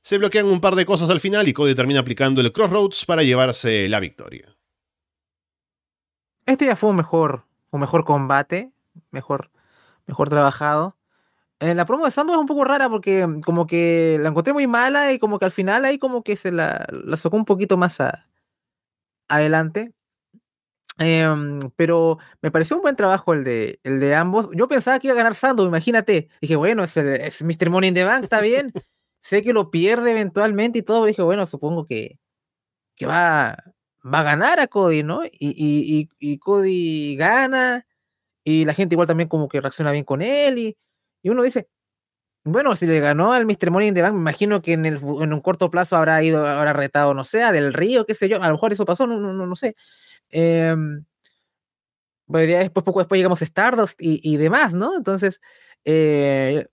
[0.00, 3.22] Se bloquean un par de cosas al final y Cody termina aplicando el Crossroads para
[3.22, 4.56] llevarse la victoria.
[6.44, 8.72] Este ya fue un mejor, un mejor combate,
[9.12, 9.50] mejor,
[10.06, 10.96] mejor trabajado.
[11.60, 14.52] En eh, la promo de Sandow es un poco rara porque como que la encontré
[14.52, 17.44] muy mala y como que al final ahí como que se la, la sacó un
[17.44, 18.00] poquito más
[19.28, 19.92] adelante.
[20.98, 24.48] Em, pero me pareció un buen trabajo el de, el de ambos.
[24.54, 26.28] Yo pensaba que iba a ganar Sandow, imagínate.
[26.40, 27.70] Dije, bueno, es, el, es Mr.
[27.70, 28.72] Money in the Bank, está bien.
[29.18, 31.04] sé que lo pierde eventualmente y todo.
[31.06, 32.18] Dije, bueno, supongo que,
[32.96, 33.56] que va,
[34.04, 35.24] va a ganar a Cody, ¿no?
[35.24, 37.86] Y, y, y, Cody gana,
[38.44, 40.78] y la gente igual también como que reacciona bien con él, y,
[41.22, 41.68] y uno dice,
[42.46, 43.70] bueno, si le ganó al Mr.
[43.70, 46.46] Money in the Bank, me imagino que en, el, en un corto plazo habrá ido,
[46.46, 49.18] habrá retado, no sé, del Río, qué sé yo, a lo mejor eso pasó, no,
[49.18, 49.74] no, no, no sé.
[50.30, 50.74] Eh,
[52.28, 54.96] después, poco después llegamos a Stardust y, y demás, ¿no?
[54.96, 55.40] Entonces,
[55.84, 56.66] eh,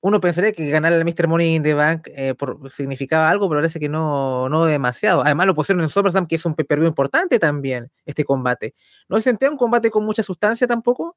[0.00, 1.28] uno pensaría que ganar el Mr.
[1.28, 2.34] Money in the Bank eh,
[2.68, 5.22] significaba algo, pero parece que no, no demasiado.
[5.24, 8.74] Además, lo pusieron en SummerSlam, que es un pay importante también, este combate.
[9.08, 11.16] ¿No se sentía un combate con mucha sustancia tampoco?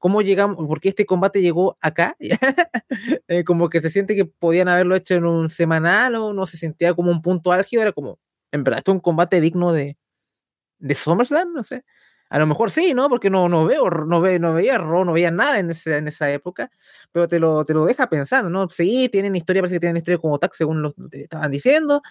[0.00, 0.56] ¿Cómo llegamos?
[0.66, 2.16] Porque este combate llegó acá.
[3.28, 6.56] Eh, como que se siente que podían haberlo hecho en un semanal o no se
[6.56, 7.82] sentía como un punto álgido.
[7.82, 8.18] Era como,
[8.50, 9.96] en verdad, esto es un combate digno de,
[10.78, 11.84] de SummerSlam, no sé.
[12.30, 13.08] A lo mejor sí, ¿no?
[13.08, 16.08] Porque no, no veo, no, ve, no veía Raw, no veía nada en, ese, en
[16.08, 16.70] esa época,
[17.12, 18.68] pero te lo, te lo deja pensando, ¿no?
[18.70, 22.02] Sí, tienen historia, parece que tienen historia como tag, según lo estaban diciendo.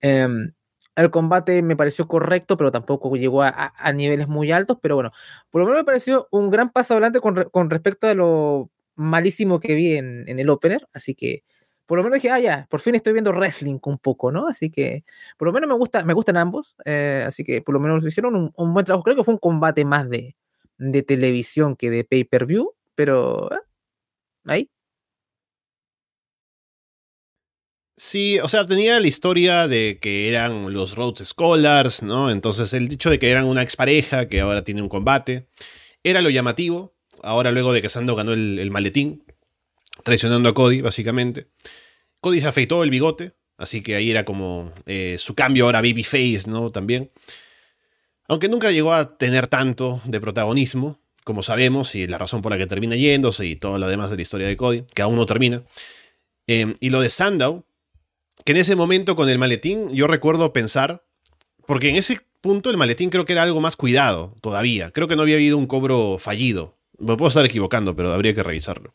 [0.00, 0.52] Em,
[0.96, 5.10] el combate me pareció correcto, pero tampoco llegó a, niveles muy altos, pero bueno,
[5.50, 9.74] por lo menos me pareció un gran paso adelante con, respecto a lo malísimo que
[9.74, 11.42] vi en, el opener, así que
[11.86, 14.48] por lo menos dije, ah, ya, por fin estoy viendo wrestling un poco, ¿no?
[14.48, 15.04] Así que,
[15.36, 18.52] por lo menos me, gusta, me gustan ambos, eh, así que por lo menos hicieron
[18.56, 19.04] un, buen trabajo.
[19.04, 20.32] Creo que fue un combate más de,
[20.78, 23.58] de televisión que de pay-per-view, pero eh,
[24.46, 24.70] ahí.
[27.96, 32.30] Sí, o sea, tenía la historia de que eran los Rhodes Scholars, ¿no?
[32.30, 35.46] Entonces el dicho de que eran una expareja que ahora tiene un combate,
[36.02, 39.24] era lo llamativo, ahora luego de que Sando ganó el, maletín,
[40.02, 41.46] traicionando a Cody, básicamente.
[42.20, 46.44] Cody se afeitó el bigote, así que ahí era como eh, su cambio ahora babyface,
[46.48, 46.70] ¿no?
[46.70, 47.12] También.
[48.26, 52.58] Aunque nunca llegó a tener tanto de protagonismo, como sabemos, y la razón por la
[52.58, 55.26] que termina yéndose y todo lo demás de la historia de Cody, que aún no
[55.26, 55.62] termina.
[56.46, 57.64] Em, y lo de Sandow,
[58.44, 61.04] que en ese momento con el maletín yo recuerdo pensar,
[61.66, 64.90] porque en ese punto el maletín creo que era algo más cuidado todavía.
[64.90, 66.76] Creo que no había habido un cobro fallido.
[66.98, 68.92] Me puedo estar equivocando, pero habría que revisarlo.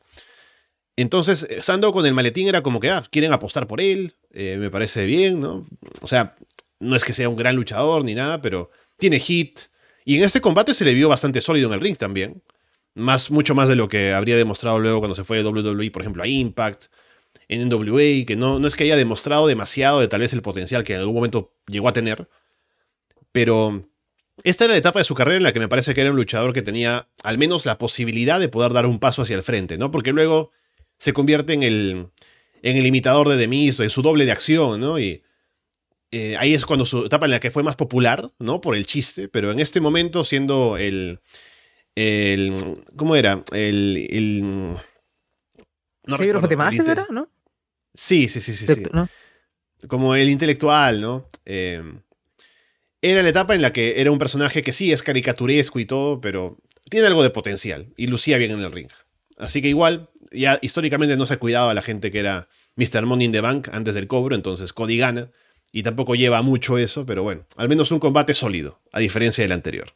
[0.95, 4.57] Entonces, eh, Sando con el maletín era como que, ah, quieren apostar por él, eh,
[4.59, 5.65] me parece bien, ¿no?
[6.01, 6.35] O sea,
[6.79, 9.61] no es que sea un gran luchador ni nada, pero tiene hit.
[10.05, 12.43] Y en este combate se le vio bastante sólido en el ring también.
[12.95, 16.01] Más, mucho más de lo que habría demostrado luego cuando se fue de WWE, por
[16.01, 16.85] ejemplo, a Impact,
[17.49, 20.83] en NWA, que no, no es que haya demostrado demasiado de tal vez el potencial
[20.83, 22.29] que en algún momento llegó a tener.
[23.31, 23.89] Pero
[24.43, 26.15] esta era la etapa de su carrera en la que me parece que era un
[26.15, 29.77] luchador que tenía al menos la posibilidad de poder dar un paso hacia el frente,
[29.77, 29.91] ¿no?
[29.91, 30.51] Porque luego
[30.97, 32.07] se convierte en el,
[32.61, 34.99] en el imitador de Demis, en su doble de acción, ¿no?
[34.99, 35.23] Y
[36.11, 38.61] eh, ahí es cuando su etapa en la que fue más popular, ¿no?
[38.61, 41.19] Por el chiste, pero en este momento siendo el...
[41.95, 43.43] el ¿Cómo era?
[43.51, 44.07] El...
[44.11, 44.41] el
[46.05, 47.29] no ¿Sí, más era, no?
[47.99, 48.65] Sí, sí, sí, sí.
[48.65, 48.83] sí.
[49.89, 51.27] Como el intelectual, ¿no?
[51.45, 51.83] Eh,
[53.01, 56.21] era la etapa en la que era un personaje que sí es caricaturesco y todo,
[56.21, 56.57] pero
[56.89, 58.87] tiene algo de potencial y lucía bien en el ring.
[59.37, 63.05] Así que igual, ya históricamente no se ha cuidado a la gente que era Mr.
[63.05, 65.29] Money in the Bank antes del cobro, entonces Cody gana
[65.73, 69.51] y tampoco lleva mucho eso, pero bueno, al menos un combate sólido, a diferencia del
[69.51, 69.93] anterior.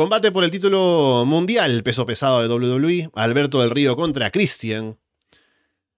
[0.00, 4.96] Combate por el título mundial peso pesado de WWE, Alberto del Río contra Christian.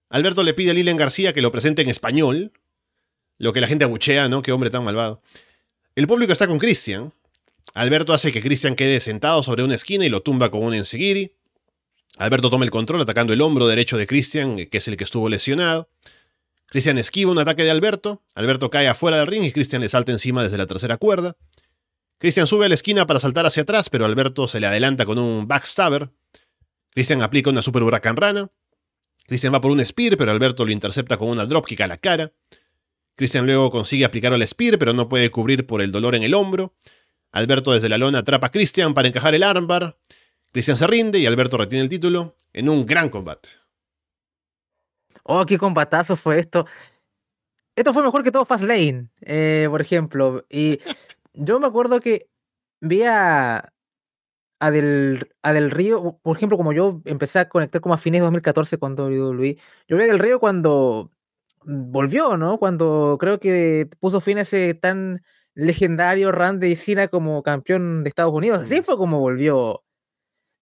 [0.09, 2.51] Alberto le pide a Lilian García que lo presente en español,
[3.37, 4.41] lo que la gente abuchea, ¿no?
[4.41, 5.21] Qué hombre tan malvado.
[5.95, 7.13] El público está con Christian.
[7.73, 11.37] Alberto hace que Christian quede sentado sobre una esquina y lo tumba con un enseguiri.
[12.17, 15.29] Alberto toma el control atacando el hombro derecho de Christian, que es el que estuvo
[15.29, 15.87] lesionado.
[16.65, 18.21] Christian esquiva un ataque de Alberto.
[18.35, 21.37] Alberto cae afuera del ring y Christian le salta encima desde la tercera cuerda.
[22.17, 25.19] Christian sube a la esquina para saltar hacia atrás, pero Alberto se le adelanta con
[25.19, 26.09] un backstabber.
[26.91, 28.49] Christian aplica una super huracán rana.
[29.25, 32.31] Christian va por un spear, pero Alberto lo intercepta con una dropkick a la cara.
[33.15, 36.33] Christian luego consigue aplicar el spear, pero no puede cubrir por el dolor en el
[36.33, 36.75] hombro.
[37.31, 39.97] Alberto desde la lona atrapa a Christian para encajar el armbar.
[40.51, 43.49] Christian se rinde y Alberto retiene el título en un gran combate.
[45.23, 46.67] Oh, qué combatazo fue esto.
[47.75, 50.45] Esto fue mejor que todo Fastlane, eh, por ejemplo.
[50.49, 50.79] Y
[51.33, 52.29] yo me acuerdo que
[52.81, 53.73] vi a,
[54.59, 58.21] a, del, a Del Río, por ejemplo, como yo empecé a conectar como a fines
[58.21, 59.55] de 2014 cuando WWE,
[59.87, 61.11] yo vi a Del Río cuando
[61.65, 62.57] volvió, ¿no?
[62.57, 65.21] Cuando creo que puso fin a ese tan
[65.55, 68.59] legendario run de Cena como campeón de Estados Unidos.
[68.63, 68.83] Así mm.
[68.83, 69.83] fue como volvió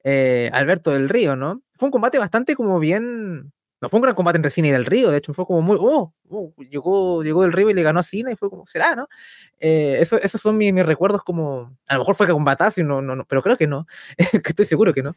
[0.03, 1.62] eh, Alberto del Río, ¿no?
[1.73, 3.51] Fue un combate bastante como bien...
[3.82, 5.76] No fue un gran combate entre Cena y del Río, de hecho fue como muy...
[5.80, 8.96] Oh, oh llegó, llegó del Río y le ganó a Cena y fue como, será,
[8.96, 9.08] ¿no?
[9.60, 11.76] Eh, eso, esos son mis, recuerdos como...
[11.88, 13.88] A lo mejor fue que combatazo, no, no, no, pero creo que no.
[14.46, 15.15] Estoy seguro que no.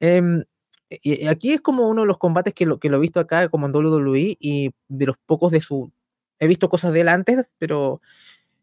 [0.00, 0.44] Em,
[0.88, 3.48] y aquí es como uno de los combates que lo, que lo he visto acá
[3.48, 5.92] como en WWE y de los pocos de su...
[6.38, 8.00] He visto cosas de él antes, pero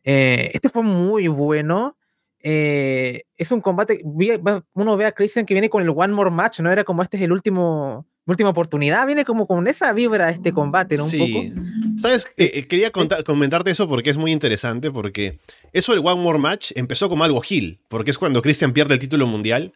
[0.04, 1.96] eh, este fue muy bueno.
[2.40, 4.02] Eh, es un combate,
[4.74, 6.72] uno ve a Christian que viene con el One More Match, ¿no?
[6.72, 10.54] Era como este es el último, última oportunidad, viene como con esa vibra de este
[10.54, 11.06] combate, ¿no?
[11.06, 11.54] Un sí.
[11.98, 12.28] ¿Sabes?
[12.38, 15.40] Eh, quería comentarte eso porque es muy interesante, porque
[15.74, 19.00] eso del One More Match empezó como algo heel, porque es cuando Christian pierde el
[19.00, 19.74] título mundial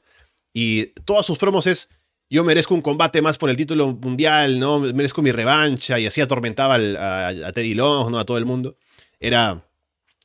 [0.54, 1.90] y todas sus promos es
[2.32, 4.80] yo merezco un combate más por el título mundial, ¿no?
[4.80, 8.20] Merezco mi revancha y así atormentaba a, Teddy Long, ¿no?
[8.20, 8.78] A todo el mundo.
[9.20, 9.66] Era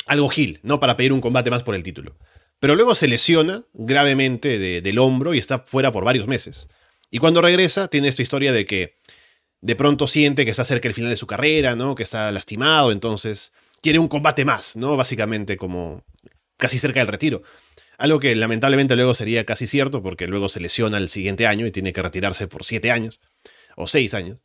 [0.07, 0.81] algo gil, ¿no?
[0.81, 2.17] Para pedir un combate más por el título.
[2.59, 6.69] Pero luego se lesiona gravemente del hombro y está fuera por varios meses.
[7.11, 8.97] Y cuando regresa, tiene esta historia de que
[9.61, 11.95] de pronto siente que está cerca del final de su carrera, ¿no?
[11.95, 14.97] Que está lastimado, entonces quiere un combate más, ¿no?
[14.97, 16.05] Básicamente como
[16.57, 17.43] casi cerca del retiro.
[17.99, 21.71] Algo que lamentablemente luego sería casi cierto porque luego se lesiona el siguiente año y
[21.71, 23.21] tiene que retirarse por siete años
[23.77, 24.41] o seis años.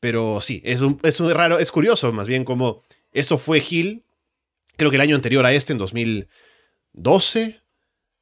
[0.00, 2.82] Pero sí, es un, es raro, es curioso más bien como
[3.12, 4.04] esto fue Gil,
[4.80, 7.60] creo que el año anterior a este, en 2012,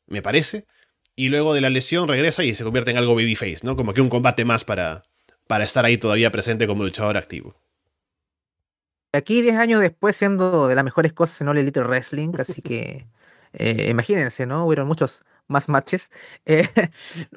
[0.09, 0.67] me parece.
[1.15, 3.77] Y luego de la lesión regresa y se convierte en algo babyface, ¿no?
[3.77, 5.05] Como que un combate más para,
[5.47, 7.55] para estar ahí todavía presente como luchador activo.
[9.13, 13.07] Aquí 10 años después siendo de las mejores cosas en All Elite Wrestling, así que
[13.53, 14.67] eh, imagínense, ¿no?
[14.67, 16.11] Hubieron muchos más matches.
[16.45, 16.67] Eh,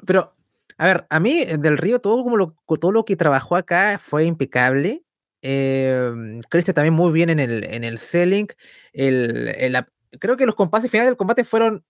[0.04, 0.34] pero,
[0.78, 4.00] a ver, a mí eh, del Río, todo, como lo, todo lo que trabajó acá
[4.02, 5.04] fue impecable.
[5.42, 6.40] Eh,
[6.74, 8.46] también muy bien en el, en el selling.
[8.92, 9.84] El,
[10.18, 11.84] creo que los compases finales del combate fueron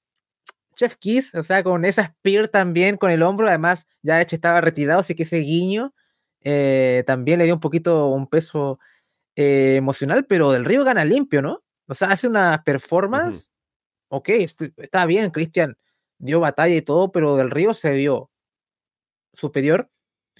[0.74, 3.48] Chef Kiss, o sea, con esa spear también, con el hombro.
[3.48, 5.94] Además, ya hecho estaba retirado, así que ese guiño
[7.06, 8.80] también le dio un poquito un peso
[9.36, 11.62] emocional, pero del Río gana limpio, ¿no?
[11.86, 13.52] O sea, hace una performance
[14.12, 14.28] ok,
[14.76, 15.76] está bien, Cristian
[16.18, 18.30] dio batalla y todo, pero Del Río se vio
[19.32, 19.90] superior.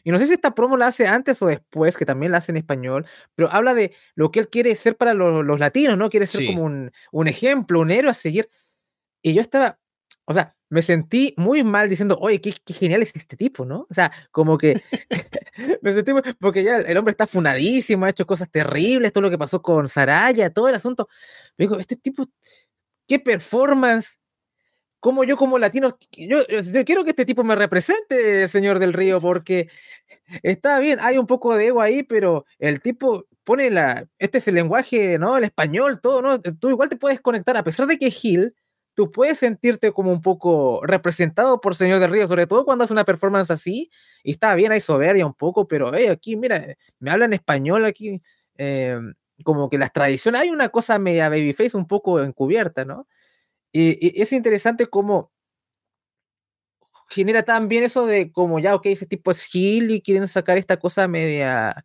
[0.05, 2.53] Y no sé si esta promo la hace antes o después, que también la hace
[2.53, 6.11] en español, pero habla de lo que él quiere ser para los, latinos, ¿no?
[6.11, 8.51] Quiere ser como un, un, ejemplo, un héroe a seguir.
[9.23, 9.79] Y yo estaba,
[10.25, 13.87] o sea, me sentí muy mal diciendo, oye, qué, genial es este tipo, ¿no?
[13.91, 14.83] O sea, como que
[15.83, 19.37] me sentí, porque ya el hombre está funadísimo, ha hecho cosas terribles, todo lo que
[19.37, 21.09] pasó con Saraya, todo el asunto.
[21.59, 22.27] Me digo, este tipo
[23.07, 24.19] qué performance.
[25.03, 26.39] Como yo como latino, yo,
[26.87, 29.69] quiero que este tipo me represente, señor del Río, porque
[30.45, 34.47] está bien, hay un poco de ego ahí, pero el tipo pone la, este es
[34.47, 35.37] el lenguaje, ¿no?
[35.37, 36.41] El español, todo, ¿no?
[36.41, 38.55] Tú igual te puedes conectar, a pesar de que Gil,
[38.95, 42.93] tú puedes sentirte como un poco representado por Señor del Río, sobre todo cuando hace
[42.93, 43.91] una performance así,
[44.23, 46.65] y está bien, hay soberbia un poco, pero hey, aquí, mira,
[47.01, 48.23] me hablan español aquí,
[48.57, 49.01] eh,
[49.43, 53.09] como que las tradiciones, hay una cosa media babyface un poco encubierta, ¿no?
[53.73, 55.33] Y, es interesante cómo
[57.09, 60.79] genera también eso de como ya, ok, ese tipo es Gil y quieren sacar esta
[60.79, 61.85] cosa media,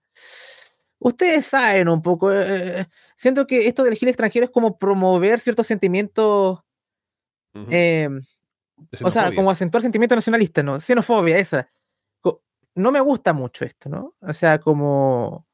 [1.00, 5.39] ustedes saben un poco, eh, eh, siento que esto del gil extranjero es como promover
[5.39, 6.60] ciertos sentimientos,
[7.54, 8.21] em,
[9.04, 10.80] o sea, como acentuar sentimientos nacionalistas, ¿no?
[10.80, 11.69] Xenofobia, esa.
[12.76, 14.13] No me gusta mucho esto, ¿no?
[14.21, 15.46] O sea, como...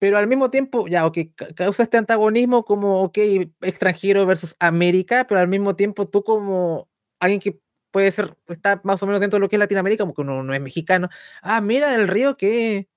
[0.00, 1.18] Pero al mismo tiempo, ya, ok,
[1.54, 3.18] causa este antagonismo como, ok,
[3.62, 6.88] extranjero versus América, pero al mismo tiempo tú como
[7.20, 7.60] alguien que
[7.92, 10.42] puede ser, está más o menos dentro de lo que es Latinoamérica, como que uno
[10.42, 11.08] no es mexicano.
[11.42, 12.88] Ah, mira del río que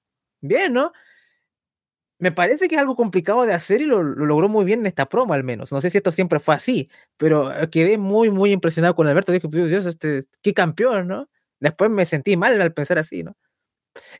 [0.42, 0.94] bien, ¿no?
[2.24, 5.08] me parece que es algo complicado de hacer y lo, logró muy bien en esta
[5.08, 5.74] promo al menos.
[5.74, 9.34] No sé si esto siempre fue así, pero eh, quedé muy, muy impresionado con Alberto.
[9.34, 11.30] Dije, Dios, este, qué campeón, ¿no?
[11.60, 13.36] Después me sentí mal al pensar así, ¿no?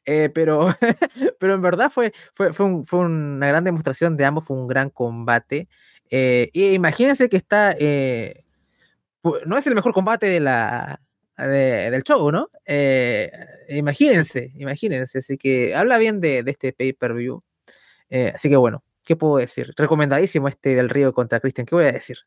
[0.06, 0.68] Eh, pero,
[1.40, 5.68] pero en verdad fue, fue, fue, una gran demostración de ambos, fue un gran combate.
[6.10, 7.76] Eh, y imagínense que está,
[9.46, 11.02] no es el mejor combate de la,
[11.38, 12.50] del show, ¿no?
[13.70, 15.20] imagínense, imagínense.
[15.20, 17.44] Así que habla bien de, de este pay-per-view.
[18.14, 19.74] Eh, así que bueno, ¿qué puedo decir?
[19.76, 21.66] Recomendadísimo este del Río contra Christian.
[21.66, 22.18] ¿Qué voy a decir?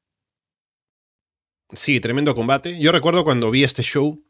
[1.73, 2.77] Sí, tremendo combate.
[2.81, 4.21] Yo recuerdo cuando vi este show,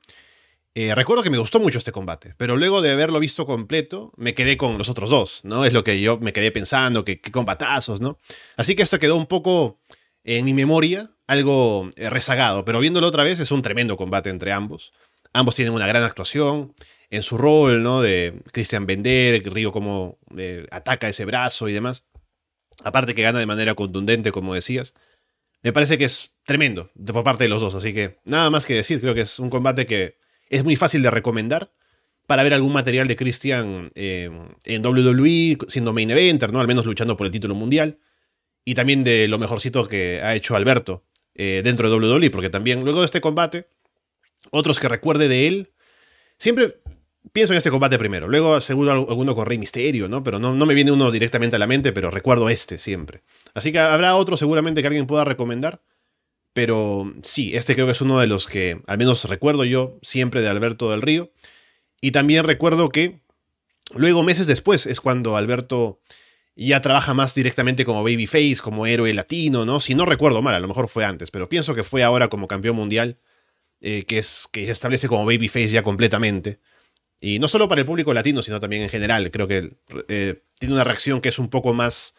[0.78, 4.34] eh, recuerdo que me gustó mucho este combate, pero luego de haberlo visto completo, me
[4.34, 5.64] quedé con los otros dos, ¿no?
[5.64, 8.18] Es lo que yo me quedé pensando, que qué combatazos, ¿no?
[8.58, 9.80] Así que esto quedó un poco
[10.22, 14.52] en mi memoria, algo eh, rezagado, pero viéndolo otra vez es un tremendo combate entre
[14.52, 14.92] ambos.
[15.32, 16.74] Ambos tienen una gran actuación
[17.08, 18.02] en su rol, ¿no?
[18.02, 22.04] De Christian Bender, Río como eh, ataca ese brazo y demás.
[22.84, 24.92] Aparte que gana de manera contundente, como decías.
[25.62, 28.74] Me parece que es tremendo por parte de los dos, así que nada más que
[28.74, 31.72] decir, creo que es un combate que es muy fácil de recomendar
[32.26, 34.30] para ver algún material de Christian eh,
[34.64, 36.60] en WWE, siendo main eventer, ¿no?
[36.60, 37.98] Al menos luchando por el título mundial.
[38.64, 41.04] Y también de lo mejorcito que ha hecho Alberto
[41.34, 43.68] eh, dentro de WWE, porque también luego de este combate,
[44.50, 45.72] otros que recuerde de él,
[46.38, 46.80] siempre
[47.32, 48.26] pienso en este combate primero.
[48.26, 50.24] Luego seguro alguno con Rey Misterio, ¿no?
[50.24, 53.22] Pero no, no, me viene uno directamente a la mente, pero recuerdo este siempre.
[53.54, 55.80] Así que habrá otro seguramente que alguien pueda recomendar.
[56.56, 60.40] Pero sí, este creo que es uno de los que al menos recuerdo yo siempre
[60.40, 61.30] de Alberto del Río.
[62.00, 63.20] Y también recuerdo que
[63.94, 66.00] luego, meses después, es cuando Alberto
[66.54, 69.80] ya trabaja más directamente como babyface, como héroe latino, ¿no?
[69.80, 72.48] Si no recuerdo mal, a lo mejor fue antes, pero pienso que fue ahora como
[72.48, 73.18] campeón mundial,
[73.82, 76.58] eh, que, es, que se establece como babyface ya completamente.
[77.20, 79.30] Y no solo para el público latino, sino también en general.
[79.30, 79.76] Creo que
[80.08, 82.14] eh, tiene una reacción que es un poco más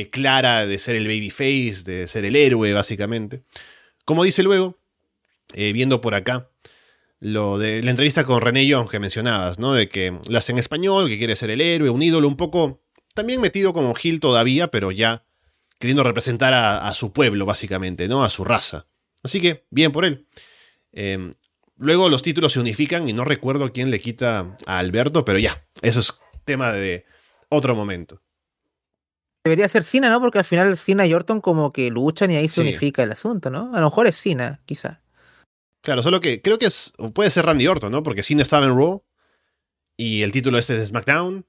[0.00, 3.42] eh, clara de ser el babyface, de ser el héroe, básicamente.
[4.04, 4.78] Como dice luego,
[5.52, 6.50] eh, viendo por acá,
[7.20, 9.74] lo de la entrevista con René Young que mencionabas, ¿no?
[9.74, 12.82] De que lo hace en español, que quiere ser el héroe, un ídolo, un poco
[13.14, 15.24] también metido como Gil todavía, pero ya
[15.78, 18.24] queriendo representar a, a, su pueblo, básicamente, ¿no?
[18.24, 18.86] A su raza.
[19.22, 20.26] Así que, bien por él.
[21.76, 25.66] Luego los títulos se unifican y no recuerdo quién le quita a Alberto, pero ya,
[25.82, 27.04] eso es tema de
[27.48, 28.22] otro momento.
[29.44, 30.20] Debería ser Cena, ¿no?
[30.20, 33.50] Porque al final Cena y Orton como que luchan y ahí se unifica el asunto,
[33.50, 33.74] ¿no?
[33.74, 35.00] A lo mejor es Cena, quizá.
[35.80, 38.04] Claro, solo que creo que es, puede ser Randy Orton, ¿no?
[38.04, 39.02] Porque Cena estaba en Raw
[39.96, 41.44] y el título este es de SmackDown.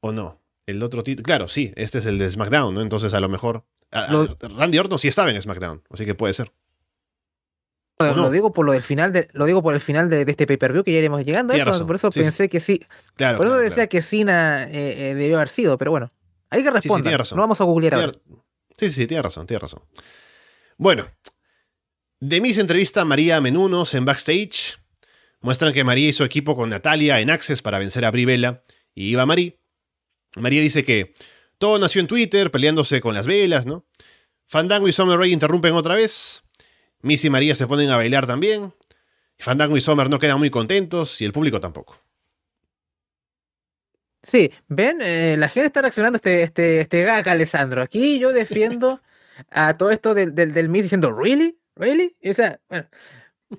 [0.00, 0.40] ¿O no?
[0.66, 2.80] El otro título, claro, sí, este es el de SmackDown, ¿no?
[2.80, 3.64] Entonces a lo mejor...
[3.90, 6.52] Randy Orton sí estaba en SmackDown, así que puede ser.
[7.98, 10.84] Lo digo por lo del final de, lo digo por el final de, este pay-per-view
[10.84, 12.84] que ya iremos llegando a eso, por eso pensé que sí.
[13.16, 16.10] por eso decía que Sina eh, eh, debió haber sido, pero bueno,
[16.50, 17.20] hay que responder.
[17.32, 18.12] no vamos a googlear ahora.
[18.76, 19.82] Sí, sí, tiene razón, tiene razón.
[20.76, 21.06] Bueno,
[22.20, 24.78] de mis entrevista a María Menunos en backstage,
[25.40, 28.62] muestran que María y su equipo con Natalia en Access para vencer a Brivela
[28.94, 29.54] y iba María.
[30.36, 31.14] María dice que
[31.58, 33.86] todo nació en Twitter, peleándose con las velas, ¿no?
[34.46, 36.42] Fandango y Summer Rae interrumpen otra vez,
[37.00, 38.74] Miss y María se ponen a bailar también.
[39.38, 42.00] Fandango y Sommer no quedan muy contentos y el público tampoco.
[44.26, 47.80] Sí, ven, eh, la gente está reaccionando a este, este, este gag, Alessandro.
[47.80, 49.00] Aquí yo defiendo
[49.50, 51.56] a todo esto del, del, Miss diciendo, ¿really?
[51.76, 52.16] ¿really?
[52.28, 52.88] O sea, bueno.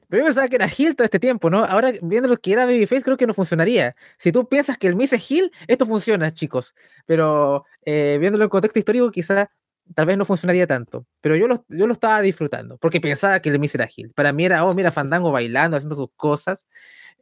[0.10, 1.64] Pero yo pensaba que era Hill todo este tiempo, ¿no?
[1.64, 3.96] Ahora, viendo lo que era Babyface, creo que no funcionaría.
[4.18, 6.76] Si tú piensas que el Miss es Hill, esto funciona, chicos.
[7.06, 9.50] Pero eh, viéndolo en contexto histórico, quizá
[9.96, 13.48] tal vez no funcionaría tanto, pero yo lo, yo lo estaba disfrutando, porque pensaba que
[13.48, 14.12] el Miss era Gil.
[14.14, 16.68] Para mí era, oh, mira, Fandango bailando, haciendo sus cosas,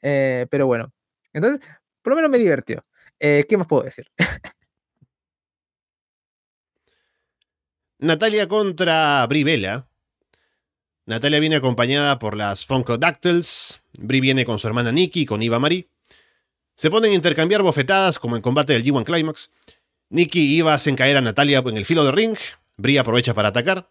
[0.01, 0.91] eh, pero bueno.
[1.33, 1.69] Entonces,
[2.01, 2.83] por lo menos me divirtió.
[3.19, 4.07] Eh, ¿Qué más puedo decir?
[7.99, 9.83] Natalia contra Brie
[11.05, 13.81] Natalia viene acompañada por las Funkadactyls.
[13.99, 15.89] Brie viene con su hermana Nikki, con Iva Marie.
[16.75, 19.51] Se ponen a intercambiar bofetadas como en combate del G1 Climax.
[20.09, 22.35] Nikki iba a hacer caer a Natalia en el filo de ring.
[22.75, 23.89] Brie aprovecha para atacar.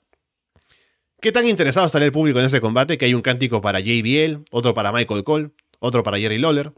[1.20, 2.98] ¿Qué tan interesado estará el público en ese combate?
[2.98, 6.72] Que hay un cántico para JBL, otro para Michael Cole, otro para Jerry Lawler.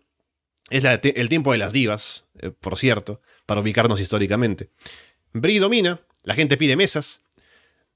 [0.68, 4.70] Es el tiempo de las divas, eh, por cierto, para ubicarnos históricamente.
[5.32, 7.22] Brie domina, la gente pide mesas.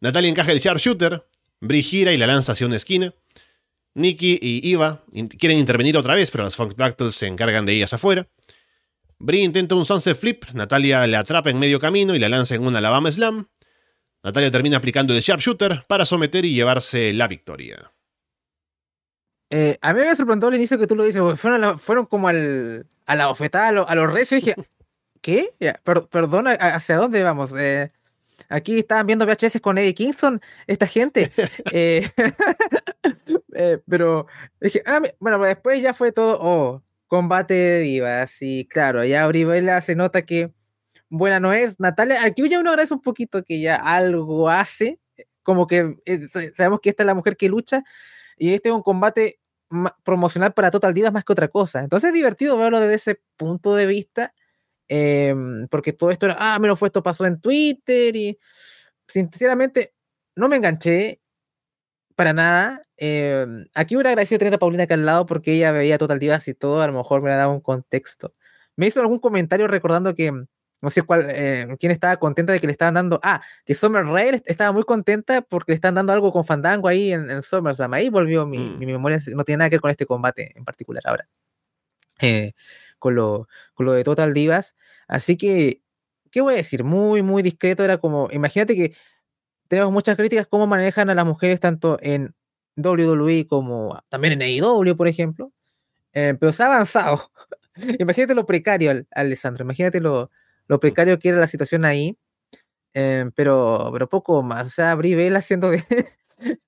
[0.00, 1.26] Natalia encaja el sharpshooter.
[1.60, 3.12] Brie gira y la lanza hacia una esquina.
[3.94, 5.04] Nikki y Eva
[5.38, 6.74] quieren intervenir otra vez, pero las Funk
[7.10, 8.28] se encargan de ellas afuera.
[9.18, 12.62] Brie intenta un sunset flip, Natalia le atrapa en medio camino y la lanza en
[12.62, 13.48] un Alabama Slam.
[14.22, 17.92] Natalia termina aplicando el sharpshooter para someter y llevarse la victoria.
[19.50, 22.86] Eh, a mí me sorprendió al inicio que tú lo dices, fueron, fueron como al,
[23.04, 24.54] a la bofetada, a, los a recios, y dije,
[25.20, 25.52] ¿qué?
[26.10, 27.52] perdona, ¿hacia dónde vamos?
[27.58, 27.88] Eh,
[28.48, 31.32] aquí estaban viendo VHS con Eddie Kingston, esta gente.
[33.54, 34.26] Eh, pero
[34.60, 39.80] dije, ah, bueno, después ya fue todo, oh, combate de divas, y claro, ya Brivela
[39.80, 40.52] se nota que
[41.08, 41.78] buena no es.
[41.80, 45.00] Natalia, aquí ya uno agradece un poquito que ya algo hace,
[45.42, 45.96] como que
[46.54, 47.82] sabemos que esta es la mujer que lucha,
[48.38, 49.39] y este es un combate
[50.04, 51.80] promocional para Total Divas más que otra cosa.
[51.82, 54.34] Entonces es divertido verlo desde ese punto de vista,
[54.88, 58.38] em, porque todo esto era, ah, menos fue esto pasó en Twitter y
[59.08, 59.94] sinceramente
[60.36, 61.20] no me enganché
[62.16, 62.82] para nada.
[62.96, 66.48] Em, aquí hubiera agradecido tener a Paulina acá al lado porque ella veía Total Divas
[66.48, 68.34] y todo, a lo mejor me ha dado un contexto.
[68.76, 70.32] Me hizo algún comentario recordando que
[70.82, 73.20] no sé cuál, eh, quién estaba contenta de que le estaban dando.
[73.22, 77.12] Ah, que Summer Rae estaba muy contenta porque le están dando algo con Fandango ahí
[77.12, 77.92] en, en SummerSlam.
[77.92, 78.78] Ahí volvió mi, mm.
[78.78, 81.28] mi, memoria, no tiene nada que ver con este combate en particular ahora.
[82.20, 82.52] Eh,
[82.98, 84.76] con, lo, con lo de Total Divas.
[85.08, 85.82] Así que,
[86.30, 86.84] ¿qué voy a decir?
[86.84, 87.84] Muy, muy discreto.
[87.84, 88.94] Era como, imagínate que
[89.68, 92.34] tenemos muchas críticas cómo manejan a las mujeres tanto en
[92.76, 95.52] WWE como también en AEW, por ejemplo.
[96.12, 97.30] Eh, pero se ha avanzado.
[97.98, 99.64] imagínate lo precario, Alessandro.
[99.64, 100.30] Imagínate lo,
[100.70, 102.16] lo precario que era la situación ahí,
[102.94, 104.68] eh, pero, pero poco más.
[104.68, 105.82] O sea, Brivela haciendo de.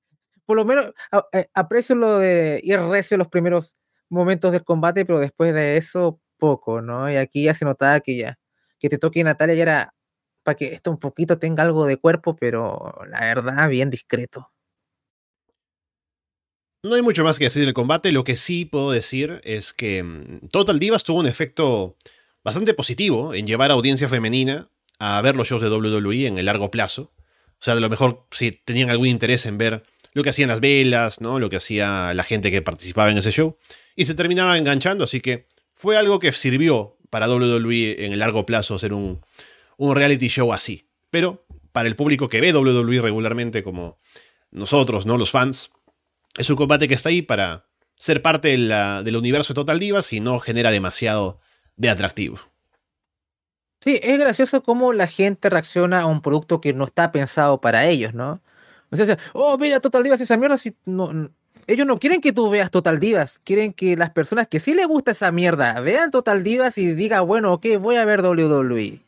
[0.45, 0.93] por lo menos
[1.33, 3.77] eh, aprecio lo de ir recio los primeros
[4.09, 7.09] momentos del combate, pero después de eso, poco, ¿no?
[7.09, 8.35] Y aquí ya se notaba que ya,
[8.81, 9.95] que te toque Natalia ya era
[10.43, 14.51] para que esto un poquito tenga algo de cuerpo, pero la verdad, bien discreto.
[16.83, 18.11] No hay mucho más que decir del combate.
[18.11, 21.97] Lo que sí puedo decir es que mm, Total Divas tuvo un efecto
[22.45, 24.69] bastante positivo en llevar a audiencia femenina
[24.99, 27.13] a ver los shows de WWE en el largo plazo.
[27.61, 30.61] O sea, de lo mejor si tenían algún interés en ver lo que hacían las
[30.61, 31.39] velas, ¿no?
[31.39, 33.57] Lo que hacía la gente que participaba en ese show.
[33.97, 38.47] Y se terminaba enganchando, así que fue algo que sirvió para WWE en el largo
[38.47, 39.21] plazo hacer un,
[39.77, 40.87] un reality show así.
[41.11, 43.99] Pero para el público que ve WWE regularmente, como
[44.51, 45.19] nosotros, ¿no?
[45.19, 45.71] Los fans,
[46.37, 47.67] es un combate que está ahí para
[47.97, 51.41] ser parte del universo de Total Divas y no genera demasiado
[51.77, 52.39] de atractivo.
[53.81, 57.87] Sí, es gracioso cómo la gente reacciona a un producto que no está pensado para
[57.87, 58.41] ellos, ¿no?
[58.91, 60.57] O sea, oh, mira, Total Divas esa mierda.
[61.67, 64.87] Ellos no quieren que tú veas Total Divas, quieren que las personas que sí les
[64.87, 69.01] gusta esa mierda vean Total Divas y digan, bueno, ok, voy a ver WWE.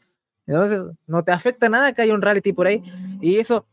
[0.47, 2.83] Entonces, no te afecta nada que haya un reality por ahí.
[3.21, 3.67] Y eso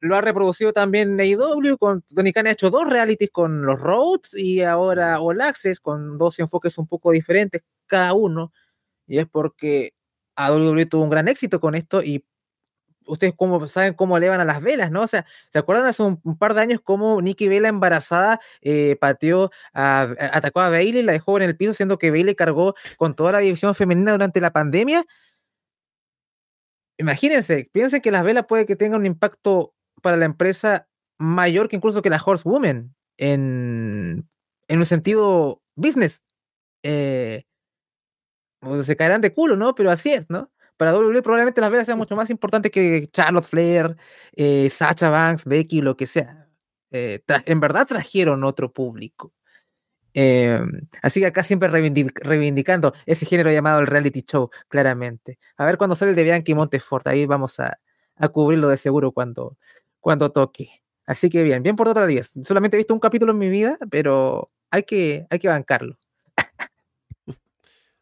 [0.00, 4.34] lo ha reproducido también AEW, con Tony Khan ha hecho dos realities con los Roads
[4.36, 8.52] y ahora All Access con dos enfoques un poco diferentes cada uno.
[9.06, 9.92] Y es porque
[10.36, 12.24] AEW tuvo un gran éxito con esto y
[13.06, 15.02] ustedes cómo, saben cómo elevan a las velas, ¿no?
[15.02, 19.50] O sea, ¿se acuerdan hace un, par de años cómo Nikki Vela embarazada eh, pateó,
[19.72, 23.38] atacó a Bailey, la dejó en el piso, siendo que Bailey cargó con toda la
[23.40, 25.04] división femenina durante la pandemia?
[26.98, 30.88] Imagínense, piensen que las velas puede que tengan un impacto para la empresa
[31.18, 34.28] mayor que incluso que la Horsewoman en,
[34.68, 36.22] en un sentido business.
[36.82, 37.44] Eh,
[38.82, 39.74] se caerán de culo, ¿no?
[39.74, 40.50] Pero así es, ¿no?
[40.76, 43.96] Para WWE probablemente las velas sean mucho más importantes que Charlotte Flair,
[44.34, 46.48] eh, Sacha Banks, Becky, lo que sea.
[46.90, 49.32] Eh, en verdad trajeron otro público.
[50.14, 55.38] Em, así que acá siempre reivindicando ese género llamado el reality show, claramente.
[55.56, 57.78] A ver cuando sale el de Bianchi Montefort, ahí vamos a,
[58.16, 59.56] a cubrirlo de seguro cuando,
[60.00, 60.82] cuando toque.
[61.06, 62.32] Así que bien, bien por otra vez.
[62.44, 65.98] Solamente he visto un capítulo en mi vida, pero hay que, hay que bancarlo.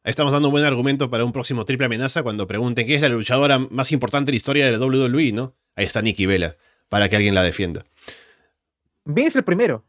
[0.05, 3.09] Estamos dando un buen argumento para un próximo triple amenaza cuando pregunten qué es la
[3.09, 5.55] luchadora más importante de la historia de la WWE, ¿no?
[5.77, 6.57] Ahí está Nikki Vela,
[6.89, 7.85] para que alguien la defienda.
[9.05, 9.85] Bien, es el primero.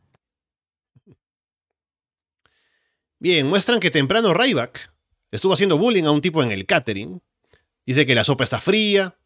[3.20, 4.94] Bien, muestran que temprano Ryback
[5.32, 7.22] estuvo haciendo bullying a un tipo en el catering.
[7.86, 9.18] Dice que la sopa está fría,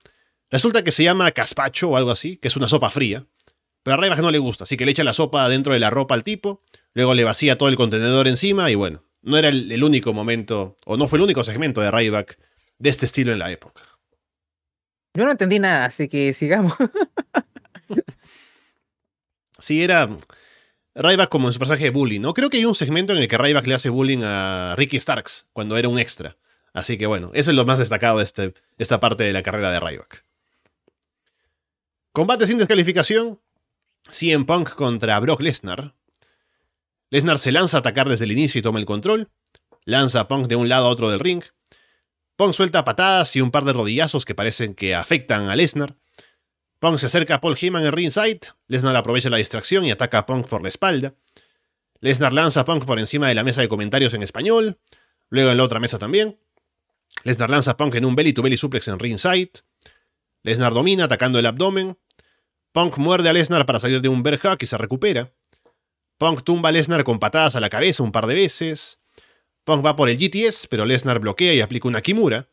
[0.54, 3.26] Resulta que se llama caspacho o algo así, que es una sopa fría.
[3.82, 5.90] Pero a Ryback no le gusta, así que le echa la sopa dentro de la
[5.90, 6.62] ropa al tipo,
[6.94, 10.96] luego le vacía todo el contenedor encima y bueno, no era el, único momento, o
[10.96, 12.38] no fue el único segmento de Ryback
[12.78, 13.82] de este estilo en la época.
[15.16, 16.74] Yo no entendí nada, así que sigamos.
[19.58, 20.08] sí, era...
[20.94, 22.36] Ryback como en su personaje de bullying, ¿no?
[22.36, 25.48] Creo que hay un segmento en el que Ryback le hace bullying a Ricky Starks
[25.52, 26.38] cuando era un extra.
[26.74, 29.72] Así que bueno, eso es lo más destacado de este, esta parte de la carrera
[29.72, 30.24] de Ryback.
[32.14, 33.40] Combate sin descalificación.
[34.08, 35.96] CM Punk contra Brock Lesnar.
[37.10, 39.32] Lesnar se lanza a atacar desde el inicio y toma el control.
[39.84, 41.42] Lanza a Punk de un lado a otro del ring.
[42.36, 45.96] Punk suelta patadas y un par de rodillazos que parecen que afectan a Lesnar.
[46.78, 48.42] Punk se acerca a Paul Heyman en ringside.
[48.68, 51.16] Lesnar aprovecha la distracción y ataca a Punk por la espalda.
[52.00, 54.78] Lesnar lanza a Punk por encima de la mesa de comentarios en español.
[55.30, 56.38] Luego en la otra mesa también.
[57.24, 59.64] Lesnar lanza a Punk en un belly to belly suplex en ringside.
[60.44, 61.98] Lesnar domina atacando el abdomen.
[62.74, 65.32] Punk muerde a Lesnar para salir de un bear y se recupera.
[66.18, 69.00] Punk tumba a Lesnar con patadas a la cabeza un par de veces.
[69.64, 72.50] Punk va por el GTS, pero Lesnar bloquea y aplica una Kimura.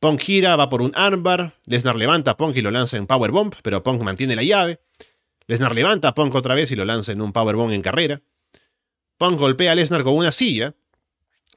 [0.00, 1.58] Punk gira, va por un armbar.
[1.66, 4.80] Lesnar levanta a Punk y lo lanza en Powerbomb, pero Punk mantiene la llave.
[5.46, 8.22] Lesnar levanta a Punk otra vez y lo lanza en un Powerbomb en carrera.
[9.18, 10.74] Punk golpea a Lesnar con una silla.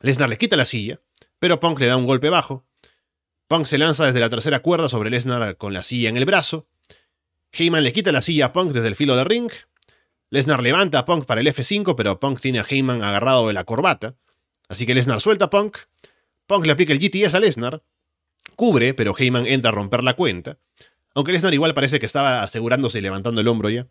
[0.01, 0.99] Lesnar le quita la silla,
[1.39, 2.65] pero Punk le da un golpe bajo.
[3.47, 6.67] Punk se lanza desde la tercera cuerda sobre Lesnar con la silla en el brazo.
[7.57, 9.49] Heyman le quita la silla a Punk desde el filo de ring.
[10.29, 13.63] Lesnar levanta a Punk para el F5, pero Punk tiene a Heyman agarrado de la
[13.63, 14.15] corbata.
[14.67, 15.77] Así que Lesnar suelta a Punk.
[16.47, 17.81] Punk le aplica el GTS a Lesnar.
[18.55, 20.57] Cubre, pero Heyman entra a romper la cuenta.
[21.13, 23.87] Aunque Lesnar igual parece que estaba asegurándose y levantando el hombro ya.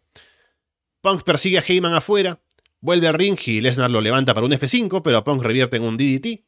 [1.00, 2.40] Punk persigue a Heyman afuera.
[2.80, 5.96] Vuelve al ring y Lesnar lo levanta para un F5, pero Punk revierte en un
[5.96, 6.44] DDT.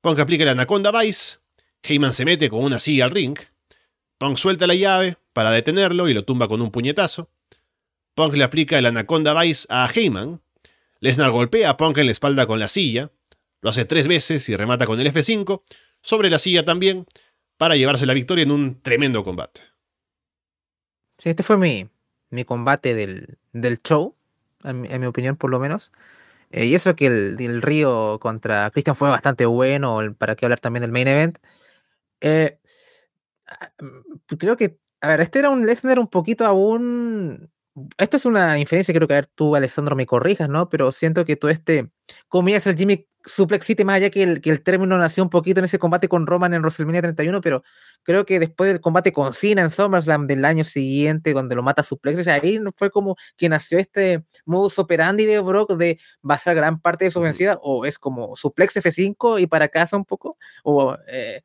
[0.00, 1.38] Punk aplica el Anaconda Vice.
[1.82, 3.38] Heyman se mete con una silla al ring.
[4.18, 7.28] Punk suelta la llave para detenerlo y lo tumba con un puñetazo.
[8.14, 10.40] Punk le aplica el Anaconda Vice a Heyman.
[11.00, 13.10] Lesnar golpea a Punk en la espalda con la silla.
[13.60, 15.60] Lo hace tres veces y remata con el F5
[16.00, 17.04] sobre la silla también
[17.58, 19.60] para llevarse la victoria en un tremendo combate.
[21.18, 21.86] Sí, este fue mi,
[22.30, 24.16] mi combate del, del show,
[24.64, 25.92] en mi, opinión por lo menos.
[26.50, 30.60] Eh, y eso que el, el, Río contra Christian fue bastante bueno, para que hablar
[30.60, 31.36] también del main event.
[32.22, 32.58] Eh,
[34.38, 37.50] creo que, a ver, este era un Lesnar un poquito aún
[37.98, 40.68] esto es una inferencia, creo que a ver tú, Alessandro, me corrijas, ¿no?
[40.68, 41.90] Pero siento que todo este,
[42.28, 45.60] comillas, el Jimmy Suplex City, más allá que el, que el término nació un poquito
[45.60, 47.62] en ese combate con Roman en WrestleMania 31, pero
[48.02, 51.82] creo que después del combate con Cena en SummerSlam del año siguiente, donde lo mata
[51.82, 56.54] Suplex, o sea, ahí fue como que nació este modus operandi de Brock de basar
[56.54, 60.38] gran parte de su ofensiva, o es como Suplex F5 y para casa un poco,
[60.64, 61.42] o eh,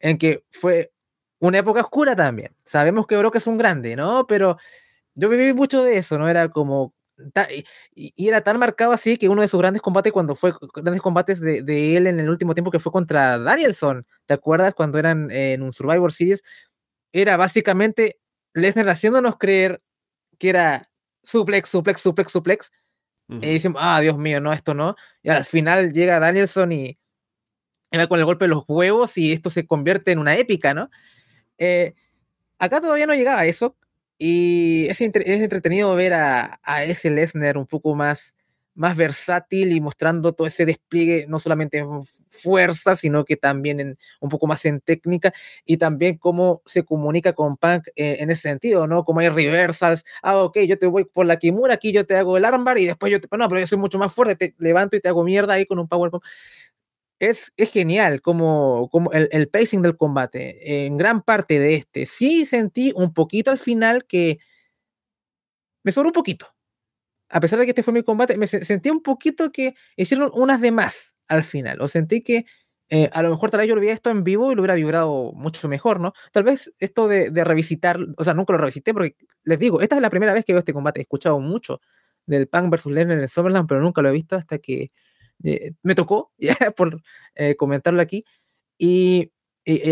[0.00, 0.92] en que fue
[1.38, 2.54] una época oscura también.
[2.64, 4.26] Sabemos que Brock es un grande, ¿no?
[4.26, 4.58] Pero
[5.14, 6.28] yo viví mucho de eso, ¿no?
[6.28, 6.94] Era como.
[7.94, 11.00] Y, y, era tan marcado así que uno de sus grandes combates, cuando fue grandes
[11.00, 14.74] combates de, de, él en el último tiempo, que fue contra Danielson, ¿te acuerdas?
[14.74, 16.42] Cuando eran en un Survivor Series,
[17.12, 18.18] era básicamente
[18.52, 19.82] Lesnar haciéndonos creer
[20.38, 20.90] que era
[21.22, 22.72] suplex, suplex, suplex, suplex.
[23.28, 23.44] Uh -huh.
[23.44, 24.96] Y decimos, ah, Dios mío, no, esto no.
[25.22, 26.98] Y al final llega Danielson y,
[27.90, 30.74] y va con el golpe de los huevos y esto se convierte en una épica,
[30.74, 30.90] ¿no?
[31.58, 31.94] Eh,
[32.58, 33.76] acá todavía no llegaba eso.
[34.18, 38.34] Y es, entre, es entretenido ver a, a, ese Lesnar un poco más,
[38.74, 43.98] más versátil y mostrando todo ese despliegue, no solamente en fuerza, sino que también en,
[44.20, 45.34] un poco más en técnica
[45.66, 49.04] y también cómo se comunica con Punk en, en ese sentido, ¿no?
[49.04, 52.38] Como hay reversals, ah, ok, yo te voy por la Kimura, aquí yo te hago
[52.38, 54.96] el armbar y después yo te, no, pero yo soy mucho más fuerte, te levanto
[54.96, 56.22] y te hago mierda ahí con un powerbomb
[57.18, 60.86] es, es, genial como, como el, el, pacing del combate.
[60.86, 64.38] En gran parte de este, sí sentí un poquito al final que
[65.84, 66.48] me sobró un poquito.
[67.28, 70.60] A pesar de que este fue mi combate, me sentí un poquito que hicieron unas
[70.60, 71.80] de más al final.
[71.80, 72.46] O sentí que
[72.88, 74.76] eh, a lo mejor tal vez yo lo hubiera esto en vivo y lo hubiera
[74.76, 76.12] vibrado mucho mejor, ¿no?
[76.32, 79.96] Tal vez esto de, de revisitar, o sea, nunca lo revisité porque les digo, esta
[79.96, 81.00] es la primera vez que veo este combate.
[81.00, 81.80] He escuchado mucho
[82.26, 84.88] del Punk versus Lennon en el Summerland, pero nunca lo he visto hasta que
[85.44, 86.32] eh, me tocó,
[86.76, 87.02] por
[87.34, 88.24] eh, comentarlo aquí.
[88.78, 89.32] Y,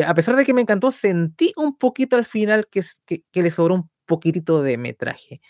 [0.06, 3.50] a pesar de que me encantó, sentí un poquito al final que, que, que, le
[3.50, 5.40] sobró un poquitito de metraje.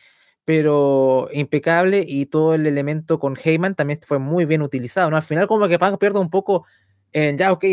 [0.44, 5.10] Pero impecable y todo el elemento con Heyman también fue muy bien utilizado.
[5.10, 5.16] ¿no?
[5.16, 6.66] Al final, como que Punk pierde un poco
[7.12, 7.64] en ya, ok,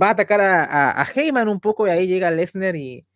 [0.00, 3.06] va a atacar a, a, a Heyman un poco y ahí llega Lesnar y,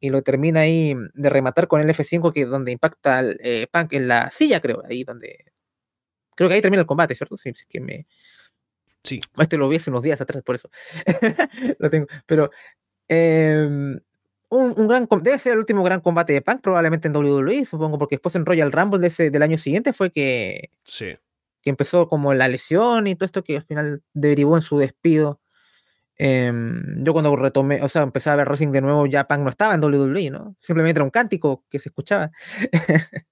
[0.00, 3.66] y lo termina ahí de rematar con el F5, que es donde impacta el, eh,
[3.70, 5.44] Punk en la silla, creo, ahí donde
[6.38, 7.36] Creo que ahí termina el combate, ¿cierto?
[7.36, 8.06] Sí, sí que me.
[9.02, 9.20] Sí.
[9.38, 10.70] Este lo vi hace unos días atrás, por eso.
[11.80, 12.06] lo tengo.
[12.26, 12.52] Pero.
[13.08, 13.66] Eh,
[14.50, 15.08] un, un, gran.
[15.20, 18.46] Debe ser el último gran combate de Punk, probablemente en WWE, supongo, porque después en
[18.46, 20.70] Royal Rumble de ese, del año siguiente fue que.
[20.84, 21.16] Sí.
[21.60, 25.40] Que empezó como la lesión y todo esto que al final derivó en su despido.
[26.18, 26.52] Eh,
[26.98, 29.74] yo cuando retomé, o sea, empecé a ver Wrestling de nuevo, ya Punk no estaba
[29.74, 30.54] en WWE, ¿no?
[30.60, 32.30] Simplemente era un cántico que se escuchaba.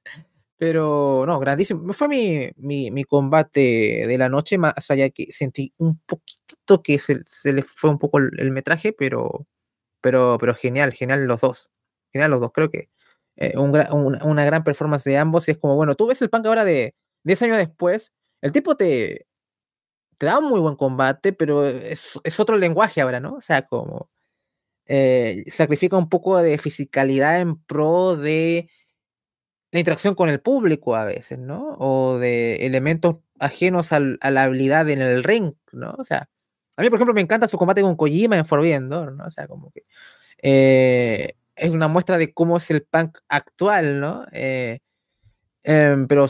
[0.58, 1.92] Pero no, grandísimo.
[1.92, 6.98] Fue mi, mi, mi, combate de la noche, más allá que sentí un poquito que
[6.98, 9.46] se, se le fue un poco el, metraje, pero,
[10.00, 11.70] pero, pero genial, genial los dos.
[12.12, 12.52] Genial los dos.
[12.54, 12.90] Creo que
[13.36, 13.72] eh, un,
[14.22, 15.48] una gran performance de ambos.
[15.48, 16.94] Y es como, bueno, tú ves el punk ahora de
[17.24, 19.26] 10 años después, el tipo te,
[20.18, 23.34] te da un muy buen combate, pero es, es otro lenguaje ahora, ¿no?
[23.36, 24.10] O sea, como
[24.86, 28.70] eh, sacrifica un poco de fisicalidad en pro de
[29.72, 31.76] la interacción con el público a veces, ¿no?
[31.78, 35.94] O de elementos ajenos a la habilidad en el ring, ¿no?
[35.98, 36.28] O sea,
[36.76, 39.24] a mí, por ejemplo, me encanta su combate con Kojima en Forbidden Door, ¿no?
[39.24, 39.82] O sea, como que
[40.42, 44.26] eh, es una muestra de cómo es el punk actual, ¿no?
[44.32, 44.80] Eh,
[45.64, 46.26] em, pero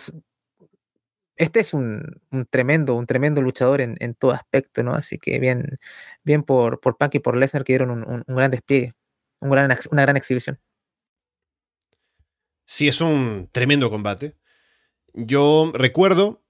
[1.36, 2.20] este es un,
[2.50, 4.94] tremendo, un tremendo luchador en, todo aspecto, ¿no?
[4.94, 5.78] Así que bien,
[6.24, 8.92] bien por, por Punk y por Lesnar que dieron un, gran despliegue,
[9.40, 10.58] un gran, una gran exhibición.
[12.66, 14.34] Sí, es un tremendo combate.
[15.14, 16.42] Yo recuerdo,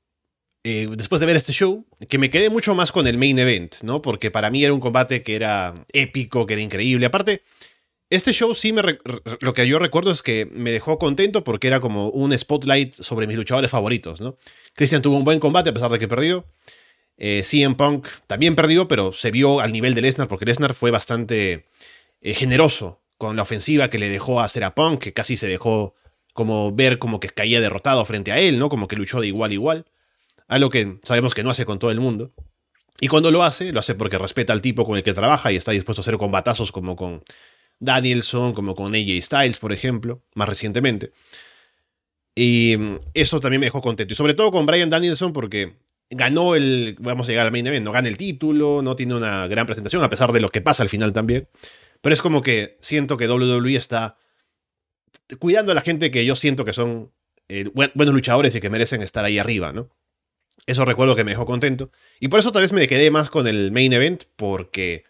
[0.65, 3.77] eh, después de ver este show, que me quedé mucho más con el main event,
[3.83, 4.03] ¿no?
[4.03, 7.07] Porque para mí era un combate que era épico, que era increíble.
[7.07, 7.43] Aparte,
[8.09, 8.83] este show sí me
[9.41, 13.27] lo que yo recuerdo es que me dejó contento porque era como un spotlight sobre
[13.27, 14.37] mis luchadores favoritos, ¿no?
[14.75, 16.47] Christian tuvo un buen combate a pesar de que perdió.
[17.19, 20.91] Eh, CM Punk también perdió, pero se vio al nivel de Lesnar porque Lesnar fue
[20.91, 21.67] bastante
[22.21, 25.95] eh, generoso con la ofensiva que le dejó hacer a Punk, que casi se dejó
[26.37, 28.69] como ver como que caía derrotado frente a él, ¿no?
[28.69, 29.87] Como que luchó de igual a igual.
[30.47, 32.33] Algo que sabemos que no hace con todo el mundo.
[33.01, 35.57] Y cuando lo hace, lo hace porque respeta al tipo con el que trabaja y
[35.57, 37.23] está dispuesto a hacer combatazos como con
[37.81, 41.13] Danielson, como con AJ Styles, por ejemplo, más recientemente.
[42.35, 44.13] Y mm, eso también me dejó contento.
[44.13, 45.77] Y sobre todo con Brian Danielson porque
[46.11, 49.49] ganó el, vamos a llegar al main event, no gana el título, no tiene una
[49.49, 51.49] gran presentación, a pesar de lo que pasa al final también.
[52.01, 54.17] Pero es como que siento que WWE está
[55.39, 57.13] cuidando a la gente que yo siento que son
[57.49, 59.91] eh, buenos luchadores y que merecen estar ahí arriba, ¿no?
[60.67, 61.91] Eso recuerdo que me dejó contento.
[62.19, 65.05] Y por eso tal vez me quedé más con el main event, porque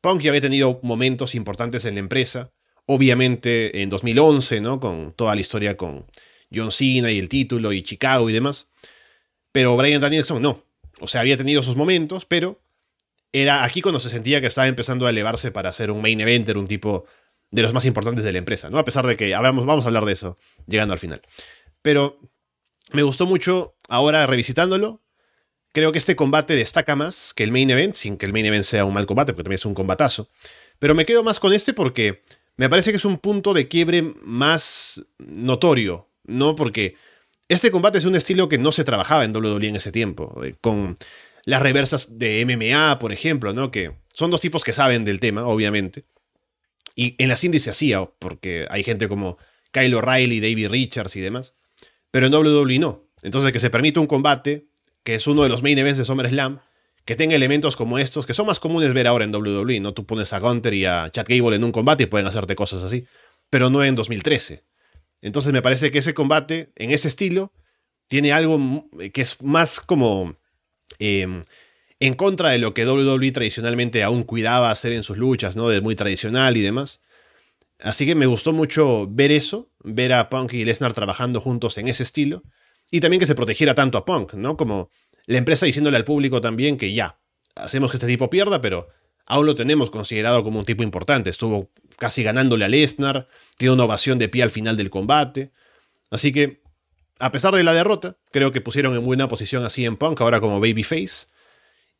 [0.00, 2.52] Punk ya había tenido momentos importantes en la empresa.
[2.86, 4.80] Obviamente en 2011, ¿no?
[4.80, 6.06] Con toda la historia con
[6.52, 8.68] John Cena y el título y Chicago y demás.
[9.52, 10.64] Pero Brian Danielson no.
[11.00, 12.60] O sea, había tenido sus momentos, pero
[13.32, 16.58] era aquí cuando se sentía que estaba empezando a elevarse para ser un main eventer,
[16.58, 17.04] un tipo
[17.50, 18.78] de los más importantes de la empresa, ¿no?
[18.78, 21.22] A pesar de que vamos, vamos a hablar de eso llegando al final.
[21.82, 22.18] Pero
[22.92, 25.02] me gustó mucho ahora revisitándolo
[25.72, 28.64] Creo que este combate destaca más que el main event, sin que el main event
[28.64, 30.28] sea un mal combate, porque también es un combatazo.
[30.80, 32.22] Pero me quedo más con este porque
[32.56, 36.56] me parece que es un punto de quiebre más notorio, ¿no?
[36.56, 36.96] Porque
[37.48, 40.56] este combate es un estilo que no se trabajaba en WWE en ese tiempo, eh,
[40.60, 40.96] con
[41.44, 43.70] las reversas de MMA, por ejemplo, ¿no?
[43.70, 46.04] Que son dos tipos que saben del tema, obviamente.
[46.94, 49.38] Y en las indies se hacía, porque hay gente como
[49.72, 51.54] Kyle O'Reilly, David Richards y demás.
[52.10, 53.04] Pero en WWE no.
[53.22, 54.70] Entonces que se permite un combate
[55.02, 56.60] que es uno de los main events de SummerSlam,
[57.04, 59.94] que tenga elementos como estos, que son más comunes ver ahora en WWE, ¿no?
[59.94, 62.82] Tú pones a Gunter y a Chad Gable en un combate y pueden hacerte cosas
[62.82, 63.06] así,
[63.48, 64.64] pero no en 2013.
[65.22, 67.52] Entonces me parece que ese combate, en ese estilo,
[68.06, 70.36] tiene algo que es más como
[70.98, 71.42] em,
[72.00, 75.68] en contra de lo que WWE tradicionalmente aún cuidaba hacer en sus luchas, ¿no?
[75.68, 77.02] De muy tradicional y demás.
[77.78, 81.88] Así que me gustó mucho ver eso, ver a Punk y Lesnar trabajando juntos en
[81.88, 82.42] ese estilo.
[82.90, 84.56] Y también que se protegiera tanto a Punk, ¿no?
[84.56, 84.90] Como
[85.26, 87.20] la empresa diciéndole al público también que ya,
[87.54, 88.88] hacemos que este tipo pierda, pero
[89.26, 91.30] aún lo tenemos considerado como un tipo importante.
[91.30, 93.28] Estuvo casi ganándole a Lesnar,
[93.58, 95.52] tiene una ovación de pie al final del combate.
[96.10, 96.62] Así que,
[97.18, 100.40] a pesar de la derrota, creo que pusieron en buena posición así en Punk, ahora
[100.40, 101.28] como babyface.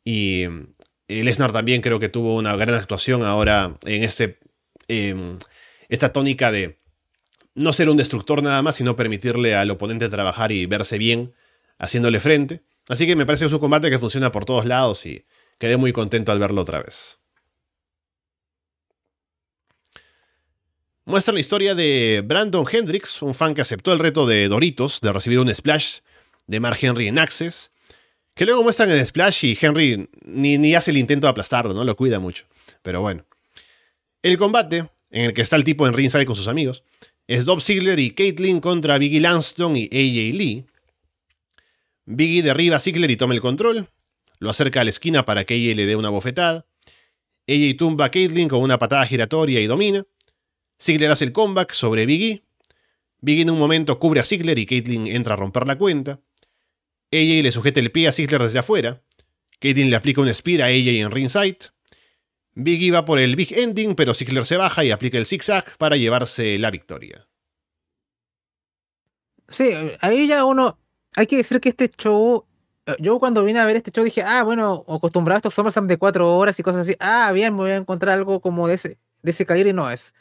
[0.03, 0.45] Y
[1.07, 4.39] Lesnar también creo que tuvo una gran actuación ahora en este,
[4.87, 5.37] em,
[5.89, 6.79] esta tónica de
[7.53, 11.33] no ser un destructor nada más, sino permitirle al oponente trabajar y verse bien
[11.77, 12.63] haciéndole frente.
[12.87, 15.25] Así que me parece un combate que funciona por todos lados y
[15.59, 17.19] quedé muy contento al verlo otra vez.
[21.05, 25.11] Muestra la historia de Brandon Hendricks, un fan que aceptó el reto de Doritos de
[25.11, 25.99] recibir un splash
[26.47, 27.70] de Mark Henry en Access,
[28.33, 31.83] que luego muestran el splash y Henry ni, ni hace el intento de aplastarlo, no
[31.83, 32.45] lo cuida mucho.
[32.81, 33.25] Pero bueno.
[34.23, 36.83] El combate, en el que está el tipo en ringside con sus amigos,
[37.27, 40.65] es Dob Ziggler y Caitlyn contra Biggie Langston y AJ Lee.
[42.05, 43.89] Biggie derriba a Ziggler y toma el control.
[44.39, 46.65] Lo acerca a la esquina para que AJ le dé una bofetada.
[47.47, 50.05] AJ tumba a Caitlyn con una patada giratoria y domina.
[50.81, 52.43] Ziggler hace el comeback sobre Biggie.
[53.19, 56.19] Biggie en un momento cubre a Ziggler y Caitlyn entra a romper la cuenta.
[57.11, 59.01] AJ le sujeta el pie a Ziggler desde afuera.
[59.59, 61.71] Caitlyn le aplica un spear a AJ en ringside.
[62.53, 65.95] Biggie va por el Big Ending, pero Ziggler se baja y aplica el zigzag para
[65.95, 67.27] llevarse la victoria.
[69.47, 70.79] Sí, ahí ya uno,
[71.15, 72.45] hay que decir que este show,
[72.85, 75.87] eh, yo cuando vine a ver este show dije, ah, bueno, acostumbrado a estos SummerSlam
[75.87, 78.75] de cuatro horas y cosas así, ah, bien, me voy a encontrar algo como de
[78.75, 80.13] ese, de ese calibre y no, es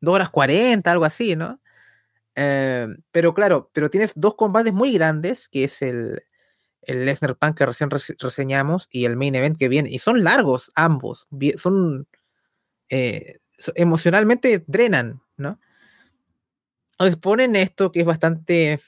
[0.00, 1.60] dos horas cuarenta, algo así, ¿no?
[2.36, 6.22] Eh, pero claro, pero tienes dos combates muy grandes, que es el,
[6.86, 10.72] el Lesnar Punk que recién reseñamos y el main event que viene, y son largos
[10.74, 12.08] ambos, son
[12.88, 13.38] eh,
[13.74, 15.60] emocionalmente drenan, ¿no?
[16.92, 18.80] Entonces ponen esto que es bastante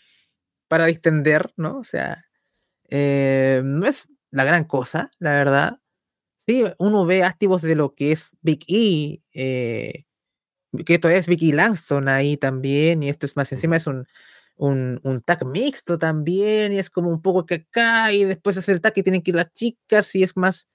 [0.68, 1.78] para distender, ¿no?
[1.78, 2.24] O sea,
[2.90, 5.80] eh, no es la gran cosa, la verdad.
[6.46, 10.04] Sí, uno ve activos de lo que es Big E, eh,
[10.86, 14.06] que esto es Vicky Langston ahí también, y esto es más encima, es un,
[14.58, 18.68] un, un tag mixto también, y es como un poco que acá, y después es
[18.68, 20.68] el tag que tienen que ir las chicas, y es más.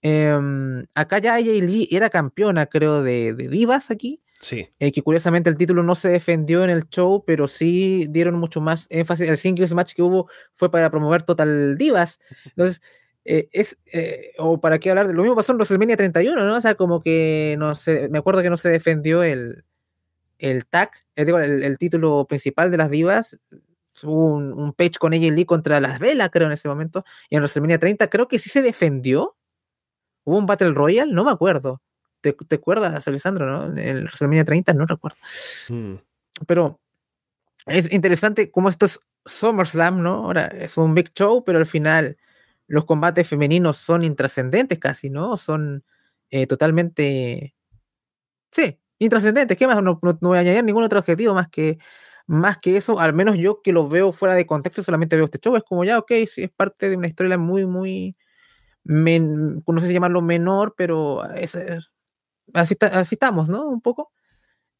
[0.00, 4.22] Em, acá ya ella era campeona, creo, de, de divas aquí.
[4.40, 4.68] Sí.
[4.78, 8.60] Eh, que curiosamente el título no se defendió en el show, pero sí dieron mucho
[8.60, 9.28] más énfasis.
[9.28, 12.20] El singles match que hubo fue para promover Total Divas.
[12.44, 12.80] Entonces,
[13.24, 16.56] eh, es, eh, o para qué hablar, de, lo mismo pasó en WrestleMania 31, ¿no?
[16.56, 19.64] O sea, como que no sé, me acuerdo que no se defendió el,
[20.38, 21.28] el tag, el,
[21.62, 23.38] el, título principal de las divas.
[24.02, 27.04] Un, un page con ella y Lee contra las velas, creo, en ese momento.
[27.28, 29.36] Y en WrestleMania 30 creo que sí se defendió.
[30.24, 31.82] Hubo un Battle Royale, no me acuerdo.
[32.20, 33.76] ¿Te, te acuerdas, Alessandro, no?
[33.76, 35.18] En WrestleMania 30, no recuerdo.
[35.70, 35.94] Mm.
[36.46, 36.80] Pero
[37.66, 40.26] es interesante cómo esto es SummerSlam, ¿no?
[40.26, 42.16] Ahora es un big show, pero al final
[42.66, 45.36] los combates femeninos son intrascendentes casi, ¿no?
[45.36, 45.84] Son
[46.30, 47.54] eh, totalmente...
[48.52, 49.56] Sí, intrascendentes.
[49.56, 49.82] ¿Qué más?
[49.82, 51.78] No, voy a añadir ningún otro objetivo más que,
[52.26, 53.00] más que eso.
[53.00, 55.56] Al menos yo que lo veo fuera de contexto, solamente veo este show.
[55.56, 58.16] Es como ya, ok, sí, es parte de una historia muy, muy...
[58.84, 61.56] no sé si llamarlo menor, pero es,
[62.54, 63.66] así, así estamos, ¿no?
[63.66, 64.12] Un poco.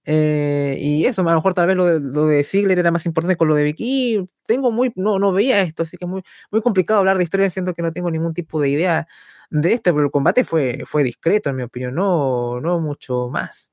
[0.05, 3.05] Eh, y eso, a lo mejor tal vez lo de, lo de Ziggler era más
[3.07, 4.27] importante con lo de Vicky.
[4.47, 7.51] Tengo muy, no, no veía esto, así que es muy, muy complicado hablar de historia
[7.51, 9.07] siendo que no tengo ningún tipo de idea
[9.51, 13.71] de este, pero el combate fue, fue discreto, en mi opinión, no, no mucho más.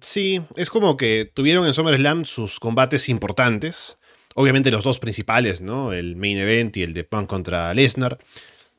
[0.00, 3.98] Sí, es como que tuvieron en SummerSlam sus combates importantes.
[4.34, 5.92] Obviamente los dos principales, ¿no?
[5.92, 8.18] El main event y el de Punk contra Lesnar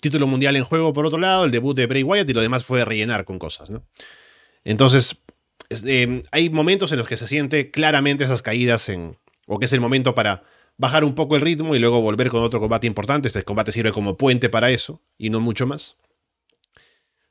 [0.03, 2.65] título mundial en juego por otro lado, el debut de Bray Wyatt y lo demás
[2.65, 3.83] fue rellenar con cosas, ¿no?
[4.65, 5.17] Entonces,
[5.85, 9.73] eh, hay momentos en los que se siente claramente esas caídas en, o que es
[9.73, 10.43] el momento para
[10.77, 13.29] bajar un poco el ritmo y luego volver con otro combate importante.
[13.29, 15.95] Este combate sirve como puente para eso y no mucho más.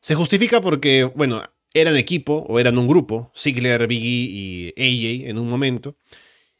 [0.00, 1.42] Se justifica porque, bueno,
[1.74, 5.96] eran equipo o eran un grupo, Ziggler, Biggie y AJ en un momento,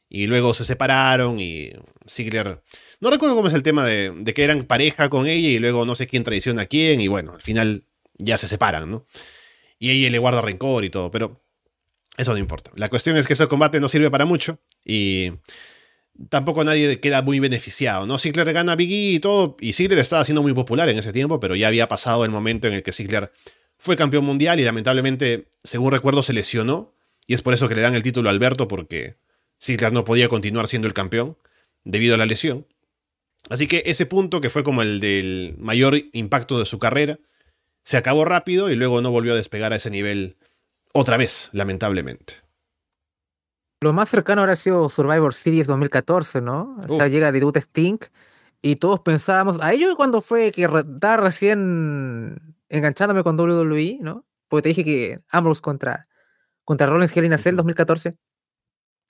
[0.09, 1.73] y luego se separaron y
[2.09, 2.63] Ziggler
[3.03, 5.97] no recuerdo cómo es el tema de, que eran pareja con ella y luego no
[5.97, 7.85] sé quién traiciona a quién y bueno, al final
[8.17, 9.07] ya se separan, ¿no?
[9.81, 11.43] Y ella le guarda rencor y todo, pero
[12.17, 12.71] eso no importa.
[12.77, 15.33] La cuestión es que ese combate no sirve para mucho y
[16.29, 18.19] tampoco nadie queda muy beneficiado, ¿no?
[18.19, 21.41] Ziggler gana a Biggie y todo, y Ziggler estaba siendo muy popular en ese tiempo,
[21.41, 23.33] pero ya había pasado el momento en el que Ziggler
[23.83, 26.95] fue campeón mundial y lamentablemente, según recuerdo, se lesionó
[27.27, 29.17] y es por eso que le dan el título a Alberto porque
[29.61, 31.37] Ziggler no podía continuar siendo el campeón
[31.83, 32.65] debido a la lesión.
[33.51, 37.19] Así que ese punto, que fue como el del mayor impacto de su carrera,
[37.83, 40.37] se acabó rápido y luego no volvió a despegar a ese nivel
[40.95, 42.35] otra vez, lamentablemente.
[43.81, 46.79] Lo más cercano habrá sido Survivor Series 2014, ¿no?
[46.89, 48.05] O sea, llega Debut Stink
[48.61, 54.27] y todos pensábamos, a ello cuando fue que estaba recién enganchándome con WWE, ¿no?
[54.49, 56.03] Porque te dije que Ambrose contra,
[56.65, 58.19] contra Rollins Hell in Cell 2014.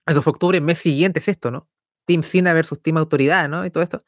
[0.07, 1.69] Eso fue octubre, mes siguiente es esto, ¿no?
[2.05, 3.65] Team Cena versus Team Autoridad, ¿no?
[3.65, 4.01] Y todo esto.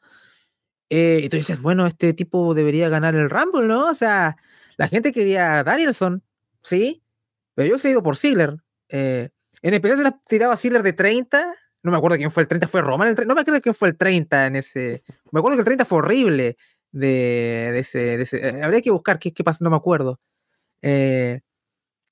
[0.89, 3.89] Eh, y tú dices, bueno, este tipo debería ganar el Rumble, ¿no?
[3.89, 4.35] O sea,
[4.77, 6.21] la gente quería a Danielson,
[6.61, 7.01] ¿sí?
[7.55, 8.57] Pero yo he ido por Ziggler.
[8.89, 9.29] Eh,
[9.61, 11.55] en especial se la tiraba a Ziggler de 30.
[11.81, 13.07] No me acuerdo quién fue el 30, fue Roman.
[13.17, 15.03] El no me acuerdo quién fue el 30 en ese.
[15.31, 16.57] Me acuerdo que el 30 fue horrible.
[16.95, 20.17] De, de ese, de ese, eh, habría que buscar qué, qué pasó, no me acuerdo.
[20.81, 21.41] Eh,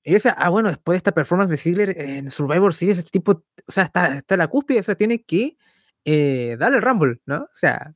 [0.04, 3.10] y yo decía, ah, bueno, después de esta performance de Ziggler en Survivor Series, este
[3.10, 3.32] tipo,
[3.66, 5.56] o sea, está, está en la cúspide, o sea, tiene que
[6.04, 7.44] eh, darle el Rumble, ¿no?
[7.44, 7.94] O sea,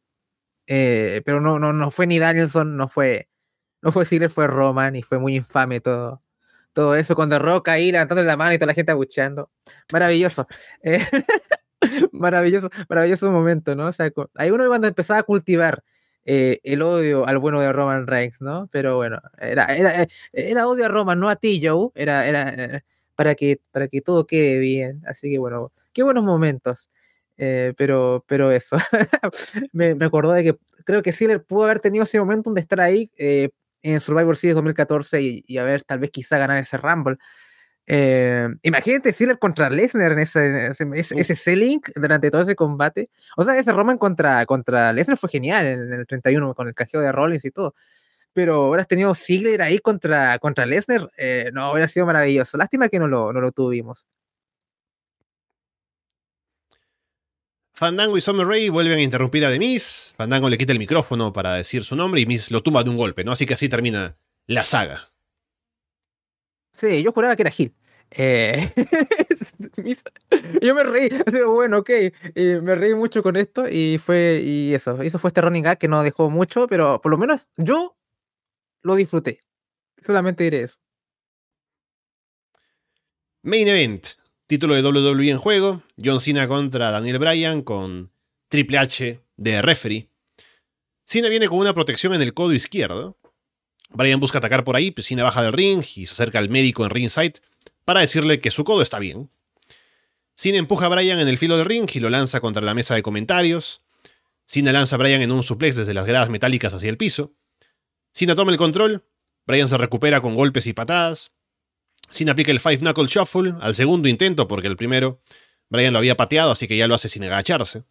[0.67, 3.29] eh, pero no, no, no fue ni Danielson, no fue,
[3.83, 6.21] no fue Ziggler, fue Roman y fue muy infame todo,
[6.73, 9.51] todo eso con The Rock ahí levantando la mano y toda la gente abucheando.
[9.93, 10.47] Maravilloso.
[10.83, 11.01] Eh,
[12.13, 13.89] maravilloso, maravilloso momento, ¿no?
[13.89, 15.85] O sea, ahí uno cuando empezaba a cultivar
[16.31, 18.69] eh, el odio al bueno de Roman Reigns, ¿no?
[18.71, 23.35] Pero bueno, era, era, era odio a Roman, no a ti, Joe, era, era para,
[23.35, 25.01] que, para que todo quede bien.
[25.07, 26.91] Así que bueno, qué buenos momentos.
[27.39, 28.77] Eh, pero, pero eso,
[29.73, 32.81] me, me, acordó de que creo que Sealer pudo haber tenido ese momento de estar
[32.81, 33.49] ahí eh,
[33.83, 37.17] en Survivor Series 2014 y, y, a ver, tal vez quizá ganar ese Rumble.
[37.91, 43.09] Eh, imagínate Ziggler contra Lesnar en ese, ese, selling durante todo ese combate.
[43.35, 47.01] O sea, ese Roman contra, contra Lesnar fue genial en, el 31 con el cajeo
[47.01, 47.75] de Rollins y todo.
[48.35, 52.59] Pero ahora has tenido Ziggler ahí contra, contra Lesnar, eh, no, hubiera sido maravilloso.
[52.59, 54.07] Lástima que no lo, no lo tuvimos.
[57.73, 60.13] Fandango y Summer Rae vuelven a interrumpir a Demis.
[60.19, 62.99] Fandango le quita el micrófono para decir su nombre y Miss lo tumba de un
[62.99, 63.33] golpe, ¿no?
[63.33, 65.13] Así que así termina la saga.
[66.79, 67.75] Sí, yo juraba que era Gil.
[68.13, 68.73] Eh,
[70.63, 71.91] yo me reí, así, bueno, ok,
[72.63, 75.89] me reí mucho con esto y fue, y eso, eso fue este running gag que
[75.89, 77.97] no dejó mucho, pero por lo menos yo
[78.83, 79.41] lo disfruté.
[80.01, 80.79] Solamente diré eso.
[83.43, 84.07] Main Event.
[84.47, 85.83] Título de WWE en juego.
[86.03, 88.13] John Cena contra Daniel Bryan con
[88.49, 90.09] Triple H de referee.
[91.05, 93.17] Cena viene con una protección en el codo izquierdo.
[93.91, 96.91] Bryan busca atacar por ahí, Cena baja del ring y se acerca al médico en
[96.91, 97.41] ringside
[97.85, 99.31] para decirle que su codo está bien.
[100.35, 102.95] Cena empuja a Bryan en el filo del ring y lo lanza contra la mesa
[102.95, 103.83] de comentarios.
[104.45, 107.33] Cena lanza a Bryan en un suplex desde las gradas metálicas hacia el piso.
[108.13, 109.05] Cena toma el control.
[109.47, 111.33] Bryan se recupera con golpes y patadas.
[112.11, 115.21] Sin aplica el Five Knuckle Shuffle al segundo intento, porque el primero
[115.69, 117.85] Brian lo había pateado, así que ya lo hace sin agacharse.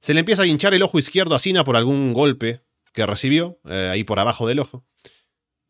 [0.00, 3.60] Se le empieza a hinchar el ojo izquierdo a Cena por algún golpe que recibió,
[3.66, 4.84] eh, ahí por abajo del ojo.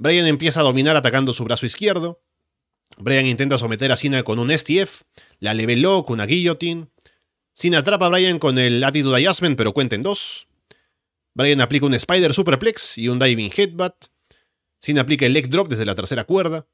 [0.00, 2.22] Brian empieza a dominar atacando su brazo izquierdo.
[2.96, 5.02] Brian intenta someter a Cena con un STF,
[5.40, 6.88] la level lock, una guillotine.
[7.52, 10.48] Cena atrapa a Brian con el Attitude Adjustment, pero cuenta en dos.
[11.34, 14.06] Brian aplica un Spider Superplex y un Diving Headbutt.
[14.80, 16.66] Cena aplica el Leg Drop desde la tercera cuerda.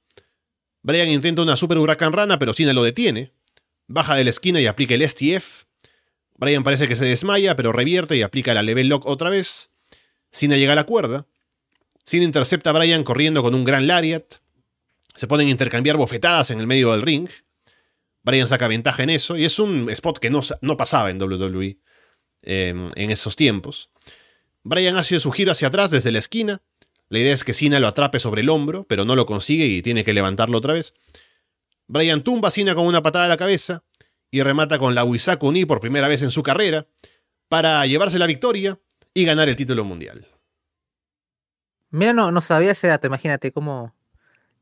[0.83, 3.33] Brian intenta una super huracán rana, pero Cena lo detiene.
[3.89, 5.65] Baja de la esquina y aplica el STF.
[6.37, 9.73] Brian parece que se desmaya, pero revierte y aplica la level lock otra vez.
[10.31, 11.27] Cena llega a la cuerda.
[12.07, 14.37] Cena intercepta a Brian corriendo con un gran lariat.
[15.15, 17.29] Se ponen a intercambiar bofetadas en el medio del ring.
[18.23, 21.79] Brian saca ventaja en eso y es un spot que no, no pasaba en WWE
[22.43, 23.91] em, en esos tiempos.
[24.63, 26.63] Brian hace su giro hacia atrás desde la esquina
[27.09, 29.83] la idea es que Cena lo atrape sobre el hombro, pero no lo consigue y
[29.83, 30.95] tiene que levantarlo otra vez.
[31.87, 33.85] Brian tumba a Cena con una patada a la cabeza
[34.31, 36.89] y remata con la Wisaku Ni por primera vez en su carrera
[37.49, 38.81] para llevarse la victoria
[39.15, 40.27] y ganar el título mundial.
[41.97, 43.95] Mira, no, no sabía ese dato, imagínate cómo.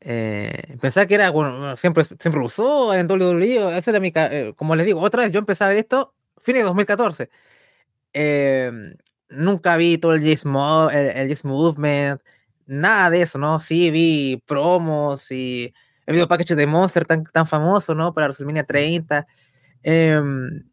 [0.01, 4.53] Eh, pensaba que era, bueno, siempre, siempre lo usó en WWE, esa era mi, eh,
[4.57, 7.31] como les digo, otra vez yo empecé a ver esto, fin de 2014.
[8.13, 8.71] Eh,
[9.31, 12.23] nunca vi todo el Yes, el, Movement,
[12.67, 13.59] nada de eso, ¿no?
[13.61, 15.75] Sí vi promos y
[16.07, 18.15] el video package de Monster tan, tan famoso, ¿no?
[18.15, 19.27] Para WrestleMania 30.
[19.83, 20.65] Em,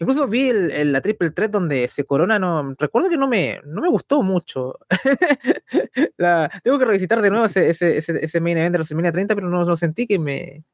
[0.00, 3.82] incluso vi el, la Triple Threat donde se corona, no, recuerdo que no me, no
[3.82, 4.78] me gustó mucho.
[6.64, 9.62] tengo que revisitar de nuevo ese, ese, ese, main event de WrestleMania 30, pero no,
[9.62, 10.64] lo sentí que me...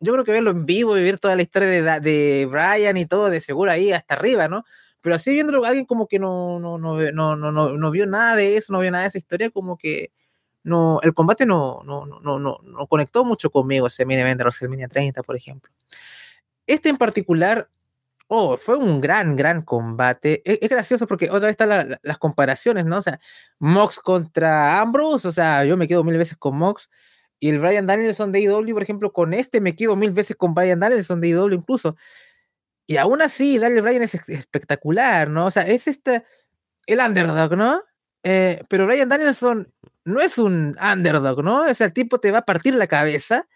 [0.00, 3.06] Yo creo que verlo en vivo y ver toda la historia de, de Brian y
[3.06, 4.64] todo, de seguro ahí hasta arriba, ¿no?
[5.00, 8.58] Pero así viéndolo, alguien como que no, no, no, no, no, no, vio nada de
[8.58, 10.12] eso, no vio nada de esa historia, como que
[10.62, 14.44] no, el combate no, no, no, no, no conectó mucho conmigo, ese mini event de
[14.44, 15.72] WrestleMania 30, por ejemplo.
[16.66, 17.68] Este en particular,
[18.34, 20.42] oh, fue un gran, gran combate.
[20.46, 22.96] E, es, gracioso porque otra vez están las comparaciones, ¿no?
[22.98, 23.20] O sea,
[23.58, 26.90] Mox contra Ambrose, o sea, yo me quedo mil veces con Mox.
[27.38, 30.54] Y el Brian Danielson de IW, por ejemplo, con este me quedo mil veces con
[30.54, 31.96] Brian Danielson de IW incluso.
[32.86, 35.46] Y aún así, Daniel Bryan es espectacular, ¿no?
[35.46, 36.24] O sea, es este,
[36.86, 37.82] el underdog, ¿no?
[38.22, 39.70] Eh, pero Bryan Danielson
[40.04, 41.66] no es un underdog, ¿no?
[41.66, 43.46] O sea, el tipo te va a partir la cabeza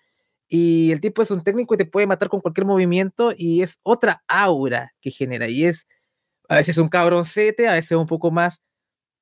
[0.49, 3.80] y el tipo es un técnico y te puede matar con cualquier movimiento y es
[3.82, 5.86] otra aura que genera y es
[6.49, 8.62] a veces un cabroncete, a veces un poco más.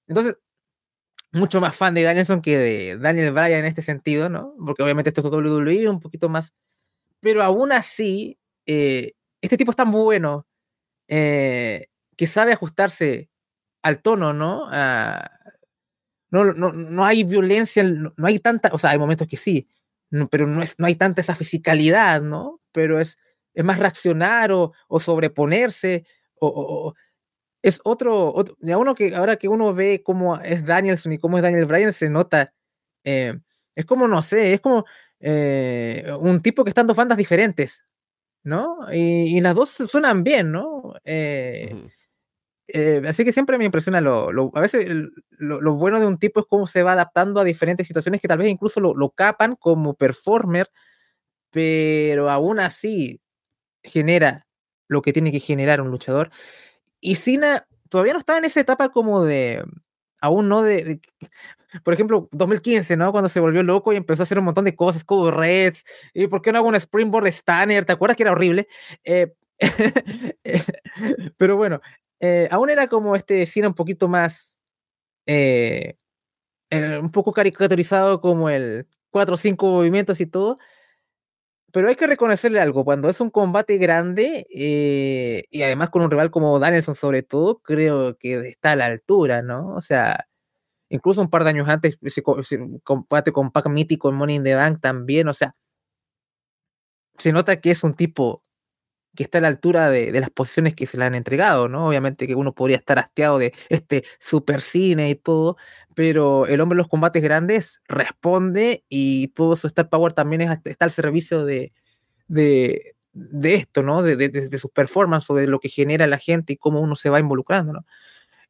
[0.07, 0.37] Entonces,
[1.33, 4.55] mucho más fan de Danielson que de Daniel Bryan en este sentido, ¿no?
[4.64, 6.55] Porque obviamente esto es WWE un poquito más.
[7.20, 10.47] Pero aún así, eh, este tipo es tan bueno
[11.09, 13.31] eh, que sabe ajustarse
[13.83, 14.70] al tono, ¿no?
[16.31, 19.68] no, no, no, hay violencia, no, hay tanta, o sea, hay momentos que sí,
[20.31, 22.61] pero no, es, no hay tanta esa fisicalidad, ¿no?
[22.73, 23.19] Pero es,
[23.55, 26.07] es más reaccionar o, sobreponerse,
[26.41, 26.95] o,
[27.63, 31.39] es otro, otro, ya uno que ahora que uno ve cómo es Danielson y cómo
[31.39, 32.53] es Daniel Bryan, se nota,
[33.05, 33.39] eh,
[33.75, 34.85] es como, no sé, es como
[35.21, 37.87] eh, un tipo que está en dos bandas diferentes,
[38.43, 38.87] ¿no?
[38.93, 40.95] Y, las dos suenan bien, ¿no?
[41.05, 41.75] Eh,
[42.77, 44.85] eh, así que siempre me impresiona lo, a veces
[45.31, 48.39] lo, bueno de un tipo es cómo se va adaptando a diferentes situaciones que tal
[48.39, 50.68] vez incluso lo, capan como performer,
[51.51, 53.20] pero aún así
[53.85, 54.49] genera
[54.89, 56.31] lo que tiene que generar un luchador.
[57.01, 59.62] Y Cena todavía no está en esa etapa como de
[60.20, 61.01] aún no de,
[61.85, 63.12] por ejemplo, 2015, ¿no?
[63.12, 66.27] Cuando se volvió loco y empezó a hacer un montón de cosas, como Reds, y
[66.27, 68.66] por qué no hago un Springboard Stanner, ¿te acuerdas que era horrible?
[69.05, 69.33] Eh,
[71.37, 71.81] pero bueno,
[72.21, 74.59] eh, aún era como este cine un poquito más,
[75.27, 75.97] eh,
[76.73, 80.57] un poco caricaturizado como el 4 o 5 movimientos y todo,
[81.73, 86.31] pero hay que reconocerle algo, cuando es un combate grande y además con un rival
[86.31, 89.75] como Danielson sobre todo, creo que está a la altura, ¿no?
[89.77, 90.27] O sea,
[90.91, 91.99] incluso un par de años antes,
[92.85, 95.53] combate con Pac mítico en Money in the Bank también, o sea,
[97.19, 98.43] se nota que es un tipo
[99.15, 101.87] que está a la altura de, las posiciones que se le han entregado, ¿no?
[101.87, 105.57] Obviamente que uno podría estar hastiado de este super cine y todo,
[105.95, 110.85] pero el hombre en los combates grandes responde y todo su Star Power también está
[110.85, 111.73] al servicio de,
[112.29, 112.95] de,
[113.43, 114.03] esto, ¿no?
[114.03, 117.11] De, de, sus performances o de lo que genera la gente y cómo uno se
[117.11, 117.87] va involucrando, ¿no?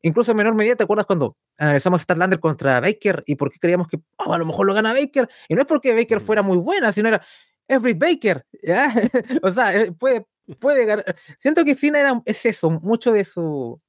[0.05, 3.89] Incluso en menor medida, ¿te acuerdas cuando analizamos Statlander contra Baker y por qué creíamos
[3.89, 5.31] que oh, a lo mejor lo gana Baker?
[5.49, 6.21] Y no es porque Baker mm.
[6.21, 7.25] fuera muy buena, sino era
[7.69, 8.45] Every Baker.
[9.43, 10.27] o sea, eh, puede,
[10.61, 11.17] puede ganar.
[11.39, 13.81] Siento que Cena era, es eso, mucho de su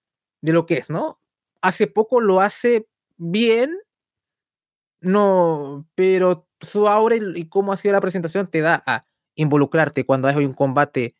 [0.41, 1.19] de lo que es, ¿no?
[1.61, 2.87] Hace poco lo hace
[3.17, 3.77] bien,
[5.01, 9.01] no, pero su aura y, cómo ha sido la presentación te da a
[9.35, 11.15] involucrarte cuando hay un combate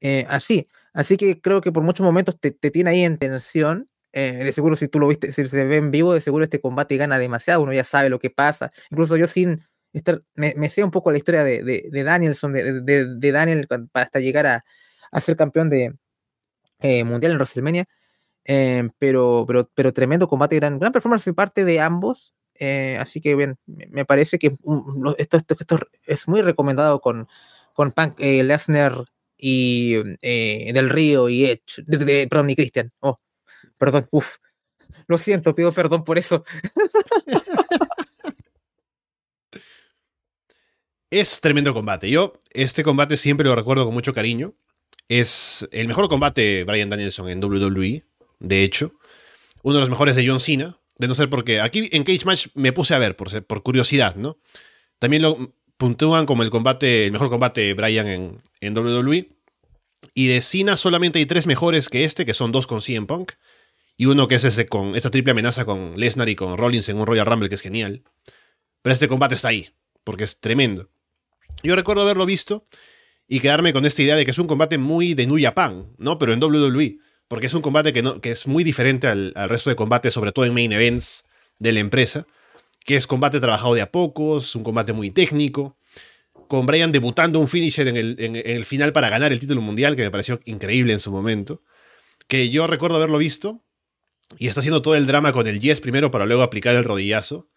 [0.00, 0.68] eh, así.
[0.92, 4.52] Así que creo que por muchos momentos te, te tiene ahí en tensión eh, de
[4.52, 7.18] seguro si tú lo viste, si se ve en vivo, de seguro este combate gana
[7.18, 8.70] demasiado, uno ya sabe lo que pasa.
[8.90, 9.62] Incluso yo sin
[9.92, 14.46] estar, me, sé un poco la historia de, de, Danielson, de, de, Daniel, hasta llegar
[14.46, 14.64] a,
[15.10, 15.94] a ser campeón de
[16.80, 17.84] eh, mundial en WrestleMania.
[18.44, 22.34] Eh, pero, pero, pero tremendo combate, gran, gran performance de parte de ambos.
[22.98, 24.56] así que bien, me parece que
[25.18, 27.28] esto, esto, esto, es muy recomendado con,
[27.72, 29.04] con Punk, Lesnar
[29.36, 29.94] y
[30.72, 32.92] Del Río y Edge, de, perdón, y Christian.
[33.00, 33.18] Oh,
[33.82, 34.36] Perdón, uff.
[35.08, 36.44] Lo siento, pido perdón por eso.
[41.12, 42.10] es tremendo combate.
[42.10, 44.54] Yo este combate siempre lo recuerdo con mucho cariño.
[45.08, 48.04] Es el mejor combate Brian Danielson en WWE,
[48.40, 48.94] de hecho.
[49.62, 50.78] Uno de los mejores de John Cena.
[50.96, 54.38] De no ser porque aquí en Cage Match me puse a ver por, curiosidad, ¿no?
[54.98, 59.30] También lo puntúan como el combate, el mejor combate Brian en, en WWE.
[60.14, 63.32] Y de Cena solamente hay tres mejores que este, que son dos con CM Punk
[63.96, 66.98] y uno que es ese con esta triple amenaza con Lesnar y con Rollins en
[66.98, 68.02] un Royal Rumble que es genial.
[68.80, 69.70] Pero este combate está ahí,
[70.04, 70.88] porque es tremendo.
[71.62, 72.66] Yo recuerdo haberlo visto
[73.28, 76.18] y quedarme con esta idea de que es un combate muy de New Japan, ¿no?
[76.18, 76.98] Pero en WWE,
[77.28, 80.32] porque es un combate que, no, que es muy diferente al, resto de combates, sobre
[80.32, 81.24] todo en main events
[81.58, 82.26] de la empresa,
[82.84, 85.76] que es combate trabajado de a pocos, un combate muy técnico,
[86.48, 89.96] con Brian debutando un finisher en el, en el final para ganar el título mundial,
[89.96, 91.62] que me pareció increíble en su momento,
[92.26, 93.62] que yo recuerdo haberlo visto
[94.38, 97.48] y está haciendo todo el drama con el yes primero para luego aplicar el rodillazo.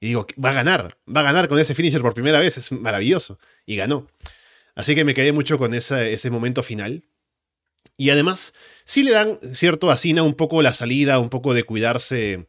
[0.00, 2.72] Y digo, va a ganar, va a ganar con ese finisher por primera vez, es
[2.72, 3.38] maravilloso.
[3.66, 4.06] Y ganó.
[4.74, 7.04] Así que me quedé mucho con ese momento final.
[7.96, 11.64] Y además, sí le dan, cierto, a Cena un poco la salida, un poco de
[11.64, 12.48] cuidarse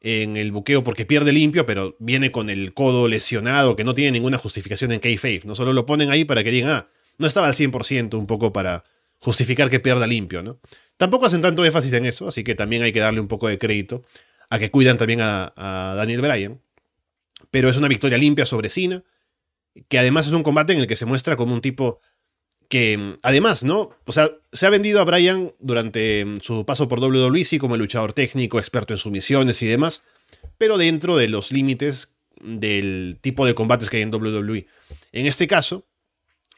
[0.00, 4.12] en el buqueo porque pierde limpio, pero viene con el codo lesionado que no tiene
[4.12, 5.44] ninguna justificación en K-Faith.
[5.44, 8.52] No solo lo ponen ahí para que digan, ah, no estaba al 100%, un poco
[8.52, 8.84] para
[9.18, 10.60] justificar que pierda limpio, ¿no?
[10.96, 13.58] Tampoco hacen tanto énfasis en eso, así que también hay que darle un poco de
[13.58, 14.04] crédito
[14.48, 16.60] a que cuidan también a, Daniel Bryan.
[17.50, 19.02] Pero es una victoria limpia sobre Cena,
[19.88, 22.00] que además es un combate en el que se muestra como un tipo
[22.68, 23.90] que, además, ¿no?
[24.06, 27.80] O sea, se ha vendido a Bryan durante mm, su paso por WWE, como el
[27.80, 30.02] luchador técnico, experto en sumisiones y demás,
[30.56, 34.66] pero dentro de los límites del tipo de combates que hay en WWE.
[35.12, 35.88] En este caso,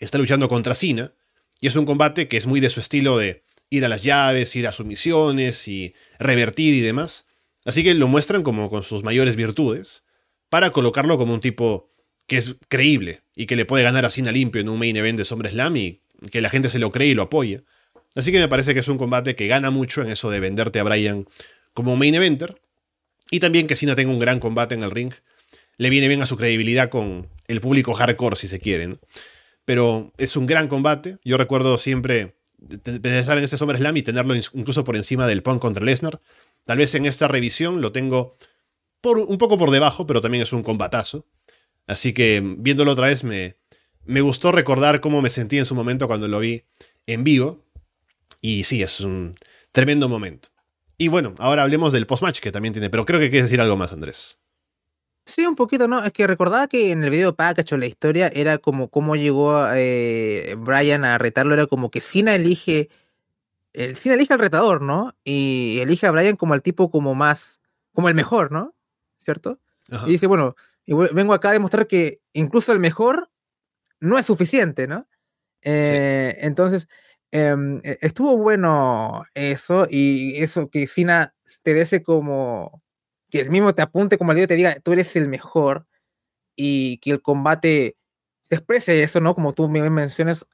[0.01, 1.15] está luchando contra Cena,
[1.61, 4.55] y es un combate que es muy de su estilo de ir a las llaves,
[4.55, 7.25] ir a sumisiones y revertir y demás.
[7.65, 10.05] Así que lo muestran como con sus mayores virtudes,
[10.53, 11.91] para colocarlo como un tipo
[12.27, 15.17] que es creíble y que le puede ganar a Cena limpio en un main event
[15.17, 17.63] de SummerSlam y que la gente se lo cree y lo apoya.
[18.15, 20.79] Así que me parece que es un combate que gana mucho en eso de venderte
[20.79, 21.27] a Bryan
[21.73, 22.61] como main eventer.
[23.31, 25.15] Y también que Cena tenga un gran combate en el ring.
[25.79, 29.01] Le viene bien a su credibilidad con el público hardcore, si se quieren.
[29.65, 31.17] Pero es un gran combate.
[31.25, 32.37] Yo recuerdo siempre
[33.01, 36.21] pensar en este SummerSlam y tenerlo incluso por encima del Punk contra Lesnar.
[36.67, 38.37] Tal vez en esta revisión lo tengo
[39.05, 41.27] un poco por debajo, pero también es un combatazo.
[41.87, 43.57] Así que viéndolo otra vez me,
[44.05, 46.65] me gustó recordar cómo me sentí en su momento cuando lo vi
[47.07, 47.65] en vivo.
[48.41, 49.33] Y sí, es un
[49.73, 50.49] tremendo momento.
[50.99, 53.77] Y bueno, ahora hablemos del post-match que también tiene, pero creo que quieres decir algo
[53.77, 54.39] más, Andrés.
[55.25, 56.05] Sí, un poquito, ¿no?
[56.05, 59.69] Es que recordaba que en el video package o la historia era como cómo llegó
[59.73, 62.89] eh, Brian a retarlo, era como que Cena elige,
[63.73, 65.15] el Cena elige al retador, ¿no?
[65.25, 67.61] Y elige a Brian como el tipo como más
[67.93, 68.75] como el mejor, ¿no?
[69.23, 69.61] ¿Cierto?
[70.07, 70.55] Y dice, bueno,
[70.87, 73.31] vengo acá a demostrar que incluso el mejor
[74.01, 75.07] no es suficiente, ¿no?
[75.63, 76.89] Eh, entonces,
[77.31, 82.81] em, e, estuvo bueno eso y eso que Sina te dese como
[83.31, 85.87] que el mismo te apunte como al dedo te diga, tú eres el mejor
[86.57, 87.97] y que el combate
[88.43, 89.35] se exprese eso, ¿no?
[89.35, 90.47] Como tú me mencionas,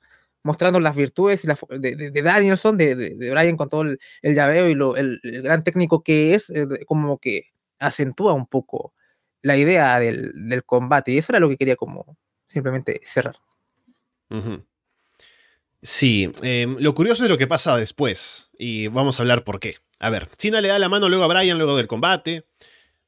[0.44, 5.20] mostrando las virtudes de, Danielson, de, de, Brian con todo el, llaveo y lo, el,
[5.22, 7.44] gran técnico que es, eh, como que
[7.78, 8.94] acentúa un poco
[9.42, 11.12] la idea del, combate.
[11.12, 12.16] Y eso era lo que quería como
[12.46, 13.36] simplemente cerrar.
[15.82, 18.50] Sí, em, lo curioso es lo que pasa después.
[18.58, 19.76] Y vamos a hablar por qué.
[20.00, 22.44] A ver, Cena le da la mano luego a Brian luego del combate.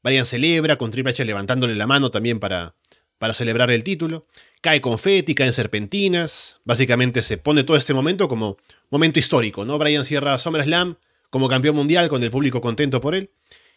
[0.03, 2.75] Brian celebra con Triple H levantándole la mano también para,
[3.19, 4.27] para celebrar el título.
[4.61, 6.61] Cae confeti, caen serpentinas.
[6.65, 8.57] Básicamente se pone todo este momento como
[8.89, 9.79] momento histórico, ¿no?
[9.79, 10.97] Brian cierra SummerSlam
[11.29, 13.31] como campeón mundial con el público contento por él.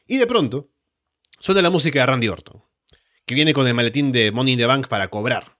[0.08, 0.70] Y de pronto
[1.44, 2.64] suena la música de Randy Orton,
[3.26, 5.58] que viene con el maletín de Money in the Bank para cobrar.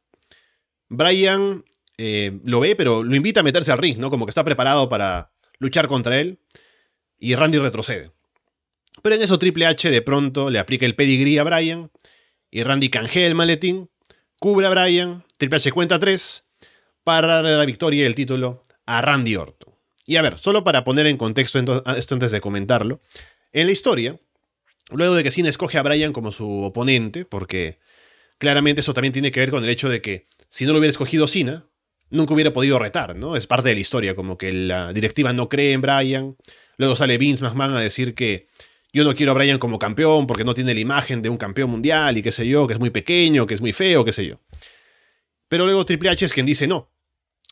[0.88, 1.66] Brian
[1.98, 4.10] eh, lo ve, pero lo invita a meterse al ring, ¿no?
[4.10, 6.40] Como que está preparado para luchar contra él.
[7.20, 8.12] Y Randy retrocede.
[9.02, 11.92] Pero en eso Triple H de pronto le aplica el pedigree a Brian.
[12.50, 13.90] Y Randy canjea el maletín,
[14.40, 16.46] cubre a Brian, Triple H cuenta 3
[17.04, 19.76] para darle la victoria y el título a Randy Orton.
[20.06, 23.02] Y a ver, solo para poner en contexto esto antes de comentarlo,
[23.52, 24.18] en la historia,
[24.90, 27.80] luego de que Cena escoge a Brian como su oponente, porque
[28.38, 30.92] claramente eso también tiene que ver con el hecho de que si no lo hubiera
[30.92, 31.66] escogido Cena,
[32.10, 33.36] nunca hubiera podido retar, ¿no?
[33.36, 36.38] Es parte de la historia, como que la directiva no cree en Brian.
[36.78, 38.48] Luego sale Vince McMahon a decir que
[38.92, 41.72] yo no quiero a Brian como campeón porque no tiene la imagen de un campeón
[41.72, 44.26] mundial y qué sé yo, que es muy pequeño, que es muy feo, qué sé
[44.28, 44.40] yo.
[45.48, 46.92] Pero luego Triple H es quien dice no.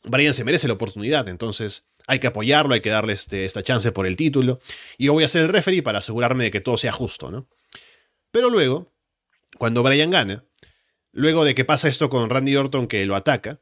[0.04, 3.92] Brian se merece la oportunidad, entonces hay que apoyarlo, hay que darle este, esta chance
[3.92, 4.60] por el título.
[4.98, 7.48] Y yo voy a ser el referee para asegurarme de que todo sea justo, ¿no?
[8.32, 8.94] Pero luego,
[9.58, 10.46] cuando Brian gana,
[11.12, 13.60] luego de que pasa esto con Randy Orton que lo ataca,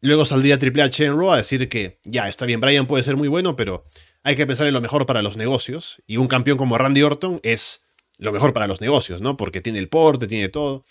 [0.00, 3.16] Luego saldría Triple H en Raw a decir que ya está bien, Brian puede ser
[3.16, 3.84] muy bueno, pero
[4.22, 6.02] hay que pensar en lo mejor para los negocios.
[6.06, 7.84] Y un campeón como Randy Orton es
[8.18, 9.36] lo mejor para los negocios, ¿no?
[9.36, 10.84] Porque tiene el porte, tiene todo.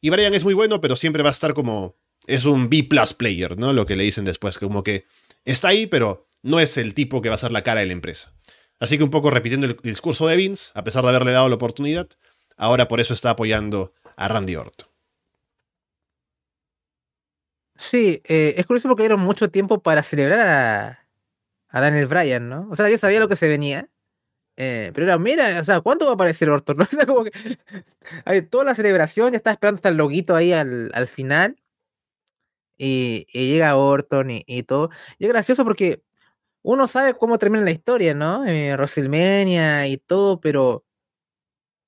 [0.00, 1.96] Y Brian es muy bueno, pero siempre va a estar como.
[2.26, 3.72] Es un B player, ¿no?
[3.72, 5.06] Lo que le dicen después, como que
[5.44, 7.92] está ahí, pero no es el tipo que va a ser la cara de la
[7.92, 8.32] empresa.
[8.78, 11.56] Así que un poco repitiendo el discurso de Vince, a pesar de haberle dado la
[11.56, 12.08] oportunidad,
[12.56, 14.88] ahora por eso está apoyando a Randy Orton.
[17.74, 20.40] Sí, eh, es curioso porque dieron mucho tiempo para celebrar
[21.70, 22.68] a, Daniel Bryan, ¿no?
[22.70, 23.90] O sea, yo sabía lo que se venía.
[24.56, 26.80] Eh, pero era, mira, o sea, ¿cuánto va a aparecer Orton?
[26.80, 27.32] O sea, como que
[28.24, 31.56] hay toda la celebración, ya estaba esperando hasta el loguito ahí al, al final.
[32.78, 34.90] Y, llega Orton y, todo.
[35.18, 36.02] Y es gracioso porque
[36.66, 38.44] uno sabe cómo termina la historia, ¿no?
[38.44, 40.84] Eh, WrestleMania y todo, pero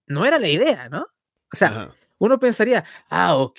[0.07, 1.09] no era la idea, ¿no?
[1.53, 3.59] O sea, uno pensaría, ah, ok,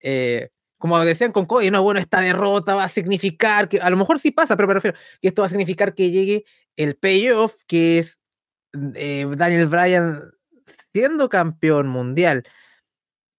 [0.00, 0.48] eh,
[0.78, 4.18] como decían con Cody, no, bueno, esta derrota va a significar que, a lo mejor
[4.18, 7.98] sí pasa, pero me refiero que esto va a significar que llegue el payoff, que
[7.98, 8.18] es
[8.94, 10.22] eh, Daniel Bryan
[10.94, 12.44] siendo campeón mundial.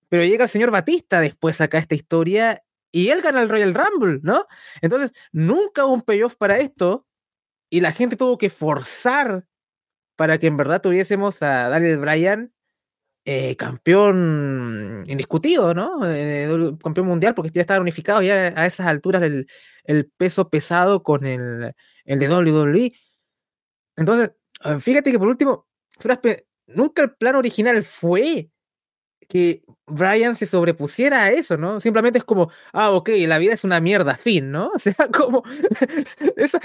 [0.07, 2.61] Pero llega el señor Batista después acá esta historia
[2.91, 4.47] y él gana el Royal Rumble, ¿no?
[4.81, 7.07] Entonces, nunca hubo un payoff para esto
[7.69, 9.47] y la gente tuvo que forzar
[10.15, 12.53] para que en verdad tuviésemos a Daniel Bryan
[13.25, 15.99] eh, campeón indiscutido, ¿no?
[16.83, 19.47] campeón mundial, porque ya estaban unificados ya a esas alturas del
[19.83, 21.73] el peso pesado con el,
[22.05, 22.91] el de WWE.
[23.95, 24.31] Entonces,
[24.61, 25.67] ah, fíjate que por último,
[26.67, 28.49] nunca el plan original fue
[29.31, 31.79] que Brian se sobrepusiera a eso, ¿no?
[31.79, 34.71] Simplemente es como, ah, ok, la vida es una mierda, fin, ¿no?
[34.75, 35.43] O sea, como...
[36.35, 36.59] esa,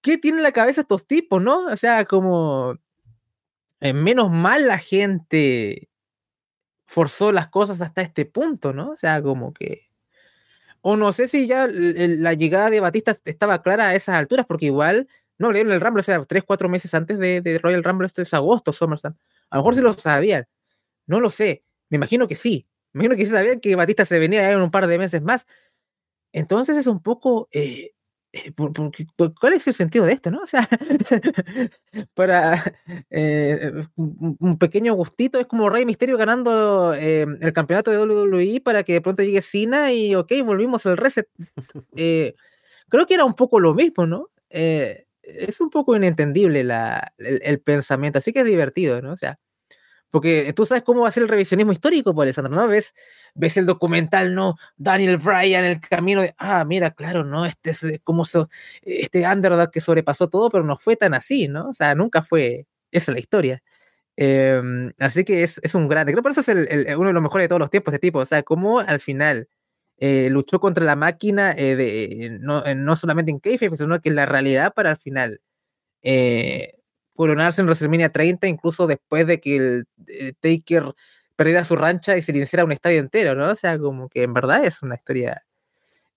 [0.00, 1.66] ¿Qué tienen en la cabeza estos tipos, no?
[1.66, 2.78] O sea, como
[3.80, 5.88] eh, menos mal la gente
[6.86, 8.90] forzó las cosas hasta este punto, ¿no?
[8.92, 9.90] O sea, como que...
[10.80, 14.66] O no sé si ya la llegada de Batista estaba clara a esas alturas, porque
[14.66, 18.06] igual no le dieron el Rumble, o sea, tres, cuatro meses antes de, Royal Rumble,
[18.06, 19.14] esto es agosto, SummerSlam.
[19.50, 20.46] A lo mejor sí lo sabían.
[21.10, 21.60] No lo sé.
[21.90, 22.64] Me imagino que sí.
[22.92, 25.46] Me imagino que sí sabían que Batista se venía en un par de meses más.
[26.32, 27.92] Entonces es un poco eh,
[28.32, 28.52] eh,
[29.40, 30.40] ¿Cuál es el sentido de esto, no?
[30.42, 30.68] O sea,
[32.14, 32.62] para
[33.10, 38.84] eh, un pequeño gustito, es como Rey Misterio ganando eh, el campeonato de WWE para
[38.84, 41.28] que de pronto llegue Cena y, ok, volvimos al reset.
[42.88, 44.28] creo que era un poco lo mismo, ¿no?
[44.52, 49.12] es un poco inentendible la, el, pensamiento, así que es divertido, ¿no?
[49.12, 49.38] O sea,
[50.10, 52.66] porque tú sabes cómo va a ser el revisionismo histórico, pues, Alessandro, ¿no?
[52.68, 52.94] Ves,
[53.34, 54.56] ves el documental, ¿no?
[54.76, 57.46] Daniel Bryan, el camino de, ah, mira, claro, ¿no?
[57.46, 58.48] Este es eh, como so,
[58.82, 61.68] este underdog que sobrepasó todo, pero no fue tan así, ¿no?
[61.70, 63.62] O sea, nunca fue, esa es la historia.
[64.16, 66.12] Em, así que es, un grande.
[66.12, 68.18] Creo que por eso es uno de los mejores de todos los tiempos, este tipo.
[68.20, 69.48] O sea, cómo al final
[69.98, 74.16] eh, luchó contra la máquina, eh, de, no, no, solamente en Kayfabe, sino que en
[74.16, 75.40] la realidad para al final
[77.20, 79.86] coronarse en WrestleMania 30, incluso después de que el
[80.40, 80.94] Taker
[81.36, 83.50] perdiera su rancha y se le hiciera un estadio entero, ¿no?
[83.50, 85.44] O sea, como que en verdad es una historia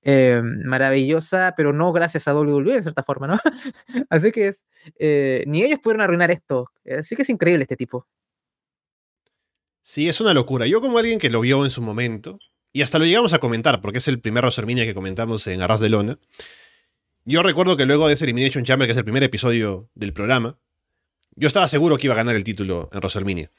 [0.01, 3.38] eh, maravillosa, pero no gracias a WWE en cierta forma, ¿no?
[4.09, 4.65] Así que es,
[4.97, 6.71] eh, ni ellos pudieron arruinar esto.
[6.97, 8.07] Así que es increíble este tipo.
[9.81, 10.67] Sí, es una locura.
[10.67, 12.39] Yo como alguien que lo vio en su momento,
[12.71, 15.81] y hasta lo llegamos a comentar, porque es el primer WrestleMania que comentamos en Arras
[15.81, 16.17] de Lona,
[17.25, 20.57] yo recuerdo que luego de ese Elimination Chamber, que es el primer episodio del programa,
[21.35, 23.51] yo estaba seguro que iba a ganar el título en WrestleMania.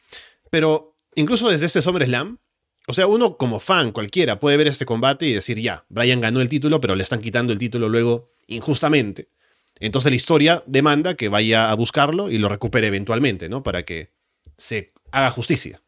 [0.50, 2.38] Pero incluso desde este SummerSlam,
[2.86, 6.40] o sea, uno como fan cualquiera puede ver este combate y decir, ya, Brian ganó
[6.40, 9.28] el título, pero le están quitando el título luego injustamente.
[9.80, 13.62] Entonces la historia demanda que vaya a buscarlo y lo recupere eventualmente, ¿no?
[13.62, 14.12] Para que
[14.56, 15.82] se haga justicia.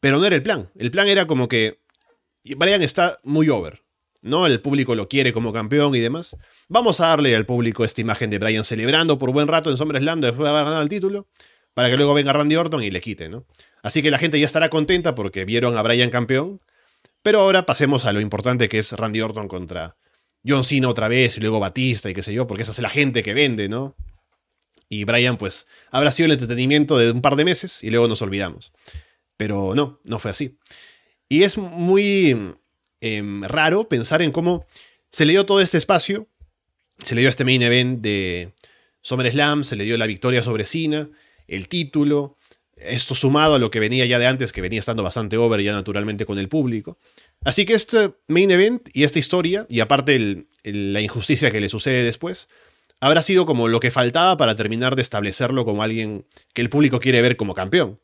[0.00, 0.70] Pero no era el plan.
[0.76, 1.80] El plan era como que
[2.44, 3.82] Brian está muy over,
[4.26, 4.46] ¿no?
[4.46, 6.36] El público lo quiere como campeón y demás.
[6.68, 10.20] Vamos a darle al público esta imagen de Brian celebrando por buen rato en SummerSlam
[10.20, 11.28] después de haber ganado el título,
[11.74, 13.46] para que luego venga Randy Orton y le quite, ¿no?
[13.82, 16.60] Así que la gente ya estará contenta porque vieron a Brian campeón.
[17.22, 19.96] Pero ahora pasemos a lo importante que es Randy Orton contra
[20.46, 22.88] John Cena otra vez y luego Batista y qué sé yo, porque esa es la
[22.88, 23.96] gente que vende, ¿no?
[24.88, 28.22] Y Brian, pues, habrá sido el entretenimiento de un par de meses y luego nos
[28.22, 28.72] olvidamos.
[29.36, 30.56] Pero no, no fue así.
[31.28, 32.56] Y es muy
[33.14, 34.66] em, raro pensar en cómo
[35.08, 36.28] se le dio todo este espacio.
[37.04, 38.52] Se le dio este main event de
[39.02, 41.10] SummerSlam, se le dio la victoria sobre Cena,
[41.46, 42.38] el título,
[42.76, 45.72] esto sumado a lo que venía ya de antes, que venía estando bastante over ya
[45.72, 46.98] naturalmente con el público.
[47.44, 52.04] Así que este main event y esta historia, y aparte la injusticia que le sucede
[52.04, 52.48] después,
[53.00, 57.00] habrá sido como lo que faltaba para terminar de establecerlo como alguien que el público
[57.00, 58.00] quiere ver como campeón.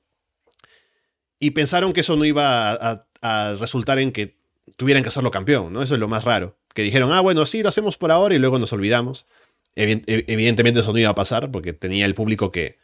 [1.39, 4.42] Y pensaron que eso no iba a, resultar en que
[4.77, 5.83] tuvieran que hacerlo campeón, ¿no?
[5.83, 6.59] Eso es lo más raro.
[6.75, 9.27] Que dijeron, ah, bueno, sí, lo hacemos por ahora y luego nos olvidamos.
[9.75, 12.79] Evidentemente eso no iba a pasar porque tenía el público que,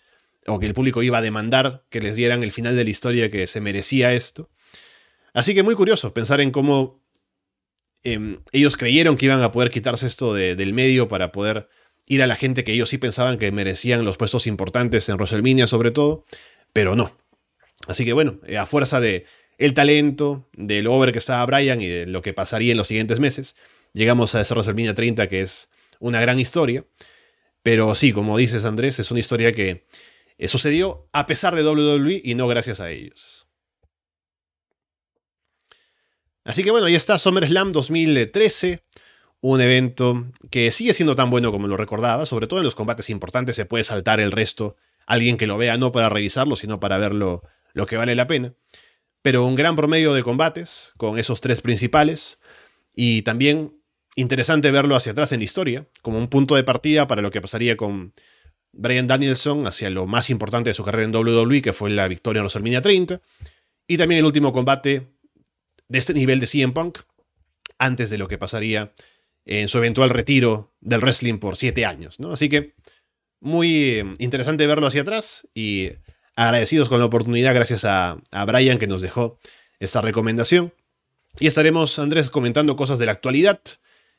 [0.46, 3.30] o que el público iba a demandar que les dieran el final de la historia
[3.30, 4.48] que se merecía esto.
[5.34, 7.02] Así que muy curioso pensar en cómo
[8.02, 11.68] em, ellos creyeron que iban a poder quitarse esto del medio para poder
[12.06, 15.66] ir a la gente que ellos sí pensaban que merecían los puestos importantes en WrestleMania
[15.66, 16.24] sobre todo,
[16.72, 17.16] pero no.
[17.86, 19.26] Así que bueno, eh, a fuerza de
[19.58, 23.20] el talento, del over que estaba Brian y de lo que pasaría en los siguientes
[23.20, 23.56] meses,
[23.92, 25.68] llegamos a ese WrestleMania 30 que es
[25.98, 26.84] una gran historia.
[27.62, 29.84] Pero sí, como dices Andrés, es una historia que
[30.38, 33.48] eh, sucedió a pesar de WWE y no gracias a ellos.
[36.44, 38.78] Así que bueno, ahí está SummerSlam 2013,
[39.40, 43.10] un evento que sigue siendo tan bueno como lo recordaba, sobre todo en los combates
[43.10, 46.96] importantes se puede saltar el resto, alguien que lo vea no para revisarlo, sino para
[46.96, 47.42] verlo
[47.74, 48.54] lo que vale la pena.
[49.28, 52.38] Pero un gran promedio de combates con esos tres principales
[52.96, 53.74] y también
[54.16, 57.42] interesante verlo hacia atrás en la historia, como un punto de partida para lo que
[57.42, 58.14] pasaría con
[58.72, 62.38] Brian Danielson hacia lo más importante de su carrera en WWE, que fue la victoria
[62.38, 63.20] en WrestleMania 30,
[63.86, 65.08] y también el último combate
[65.88, 67.00] de este nivel de CM Punk,
[67.76, 68.94] antes de lo que pasaría
[69.44, 72.18] en su eventual retiro del wrestling por siete años.
[72.18, 72.32] ¿no?
[72.32, 72.76] Así que
[73.40, 75.90] muy eh, interesante verlo hacia atrás y
[76.38, 78.16] agradecidos con la oportunidad gracias a,
[78.46, 79.38] Brian que nos dejó
[79.80, 80.72] esta recomendación.
[81.40, 83.60] Y estaremos, Andrés, comentando cosas de la actualidad,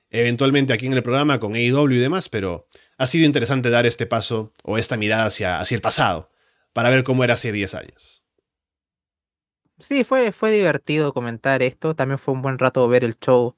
[0.10, 2.68] eventualmente aquí en el programa con AEW y demás, pero
[2.98, 6.30] ha sido interesante dar este paso o esta mirada hacia, hacia el pasado,
[6.74, 8.22] para ver cómo era hace 10 años.
[9.78, 13.56] Sí, fue, fue divertido comentar esto, también fue un buen rato ver el show,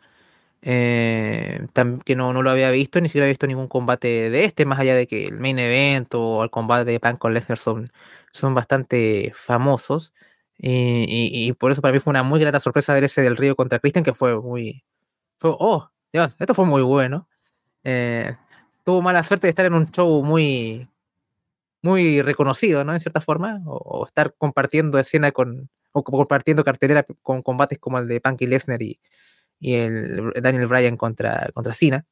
[0.63, 1.67] eh,
[2.05, 4.79] que no, no, lo había visto, ni siquiera había visto ningún combate de este, más
[4.79, 7.91] allá de que el main event o el combate de Pan con Lesnar son,
[8.31, 10.13] son bastante famosos.
[10.63, 13.79] Y, por eso para mí fue una muy grata sorpresa ver ese del Río contra
[13.79, 14.83] Christian, que fue muy...
[15.41, 17.27] Oh, Dios, esto fue muy bueno.
[17.83, 18.35] Eh,
[18.83, 20.88] tuvo mala suerte de estar en un show muy,
[21.81, 22.93] muy reconocido, ¿no?
[22.93, 28.07] En cierta forma, o, estar compartiendo escena con, o compartiendo cartelera con combates como el
[28.07, 28.99] de Punky Lesnar y,
[29.61, 32.05] y el Daniel Bryan contra, contra Cena.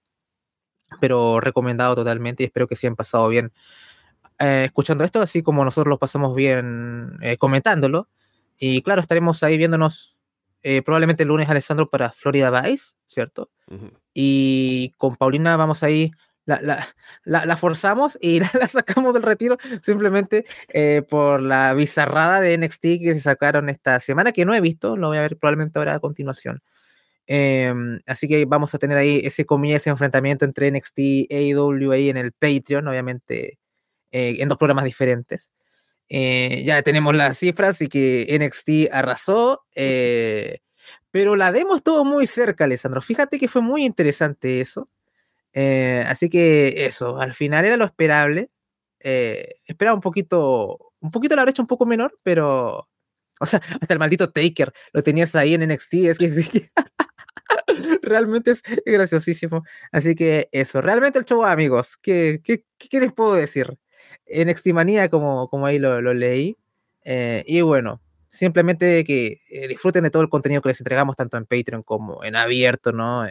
[1.02, 3.52] Pero recomendado totalmente y espero que se hayan pasado bien
[4.40, 8.08] eh, escuchando esto, así como nosotros lo pasamos bien eh, comentándolo.
[8.58, 10.18] Y claro, estaremos ahí viéndonos
[10.64, 13.50] eh, probablemente el lunes, Alessandro, para Florida Vice, ¿cierto?
[14.14, 16.12] Y con Paulina vamos ahí
[16.46, 16.84] la,
[17.24, 22.82] la, la, forzamos y la, sacamos del retiro simplemente eh, por la bizarrada de NXT
[22.82, 25.96] que se sacaron esta semana, que no he visto, lo voy a ver probablemente ahora
[25.96, 26.62] a continuación.
[27.32, 31.92] Em, así que vamos a tener ahí ese comillas, ese enfrentamiento entre NXT y AEW
[31.92, 33.60] ahí en el Patreon, obviamente
[34.12, 35.52] eh, en dos programas diferentes.
[36.10, 39.64] Eh, ya tenemos las cifras y que NXT arrasó.
[39.76, 40.60] Eh,
[41.12, 43.02] pero la demo estuvo muy cerca, Alessandro.
[43.02, 44.90] Fíjate que fue muy interesante eso.
[45.54, 48.50] Eh, así que eso, al final era lo esperable.
[49.00, 52.90] esperaba un poquito, un poquito la brecha un poco menor, pero.
[53.40, 55.94] O sea, hasta el maldito Taker lo tenías ahí en NXT.
[55.94, 56.72] Es que,
[58.02, 59.64] realmente es graciosísimo.
[59.92, 63.78] Así que eso, realmente el show, amigos, ¿qué, qué, qué les puedo decir?
[64.30, 66.58] en Extimanía, como, como ahí lo, leí.
[67.04, 71.38] Eh, y bueno, simplemente que eh, disfruten de todo el contenido que les entregamos, tanto
[71.38, 73.28] en Patreon como en abierto, ¿no?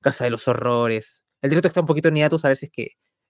[0.00, 1.24] Casa de los Horrores.
[1.42, 2.70] El directo está un poquito en a ver si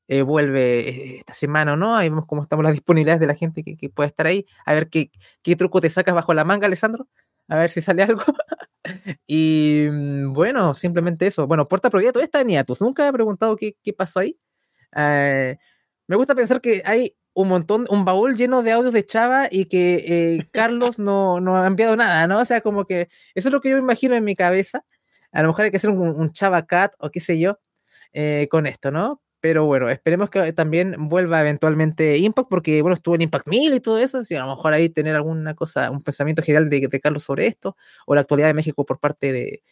[0.06, 1.96] que vuelve esta semana o no.
[1.96, 4.46] Ahí vemos cómo estamos las disponibilidades de la gente que, que puede estar ahí.
[4.64, 5.10] A ver qué,
[5.42, 7.08] qué truco te sacas bajo la manga, Alessandro.
[7.48, 8.22] A ver si sale algo.
[9.26, 11.46] y mm, bueno, simplemente eso.
[11.46, 12.80] Bueno, Puerta Prohibida todavía está en hiatus.
[12.80, 14.38] Nunca he preguntado qué, qué pasó ahí.
[14.96, 15.56] Eh,
[16.06, 19.66] me gusta pensar que hay un montón, un baúl lleno de audios de Chava y
[19.66, 22.40] que eh, Carlos no, no, ha enviado nada, ¿no?
[22.40, 24.84] O sea, como que eso es lo que yo imagino en mi cabeza.
[25.32, 27.58] A lo mejor hay que hacer un, Chava Cat o qué sé yo
[28.12, 29.20] eh, con esto, ¿no?
[29.46, 33.80] Pero bueno, esperemos que también vuelva eventualmente Impact, porque bueno, estuvo en Impact 1000 y
[33.80, 37.00] todo eso, así a lo mejor ahí tener alguna cosa, un pensamiento general de, de
[37.00, 39.62] Carlos sobre esto, o la actualidad de México por parte de,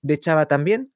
[0.00, 0.88] de Chava también.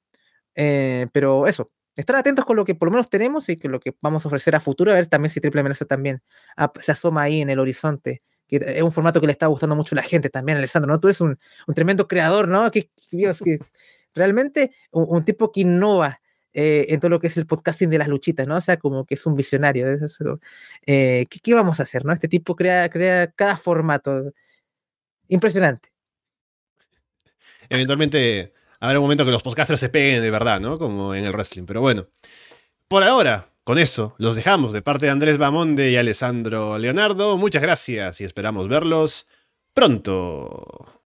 [0.55, 3.81] Eh, pero eso, estar atentos con lo que por lo menos tenemos y con lo
[3.81, 6.23] que vamos a ofrecer a futuro, a ver también si Triple amenaza también
[6.81, 9.95] se asoma ahí en el horizonte, que es un formato que le está gustando mucho
[9.95, 10.99] a la gente también, Alessandro, ¿no?
[10.99, 11.37] Tú eres un,
[11.75, 12.71] tremendo creador, ¿no?
[12.71, 13.59] Que, Dios, que
[14.15, 16.22] realmente un, tipo que innova
[16.55, 18.57] eh, en todo lo que es el podcasting de las luchitas, ¿no?
[18.57, 19.87] O sea, como que es un visionario.
[20.87, 22.13] Eh, ¿qué, vamos a hacer, no?
[22.13, 24.33] Este tipo crea, crea cada formato.
[25.29, 25.91] Impresionante.
[27.69, 30.79] Eventualmente habrá un momento que los podcasters se peguen de verdad, ¿no?
[30.79, 31.65] Como en el wrestling.
[31.65, 32.09] Pero bueno,
[32.89, 37.39] por ahora, con eso, los dejamos de parte de Andrés Bamonde y Alessandro Leonardo.
[37.39, 39.27] Muchas gracias y esperamos verlos
[39.73, 41.02] pronto.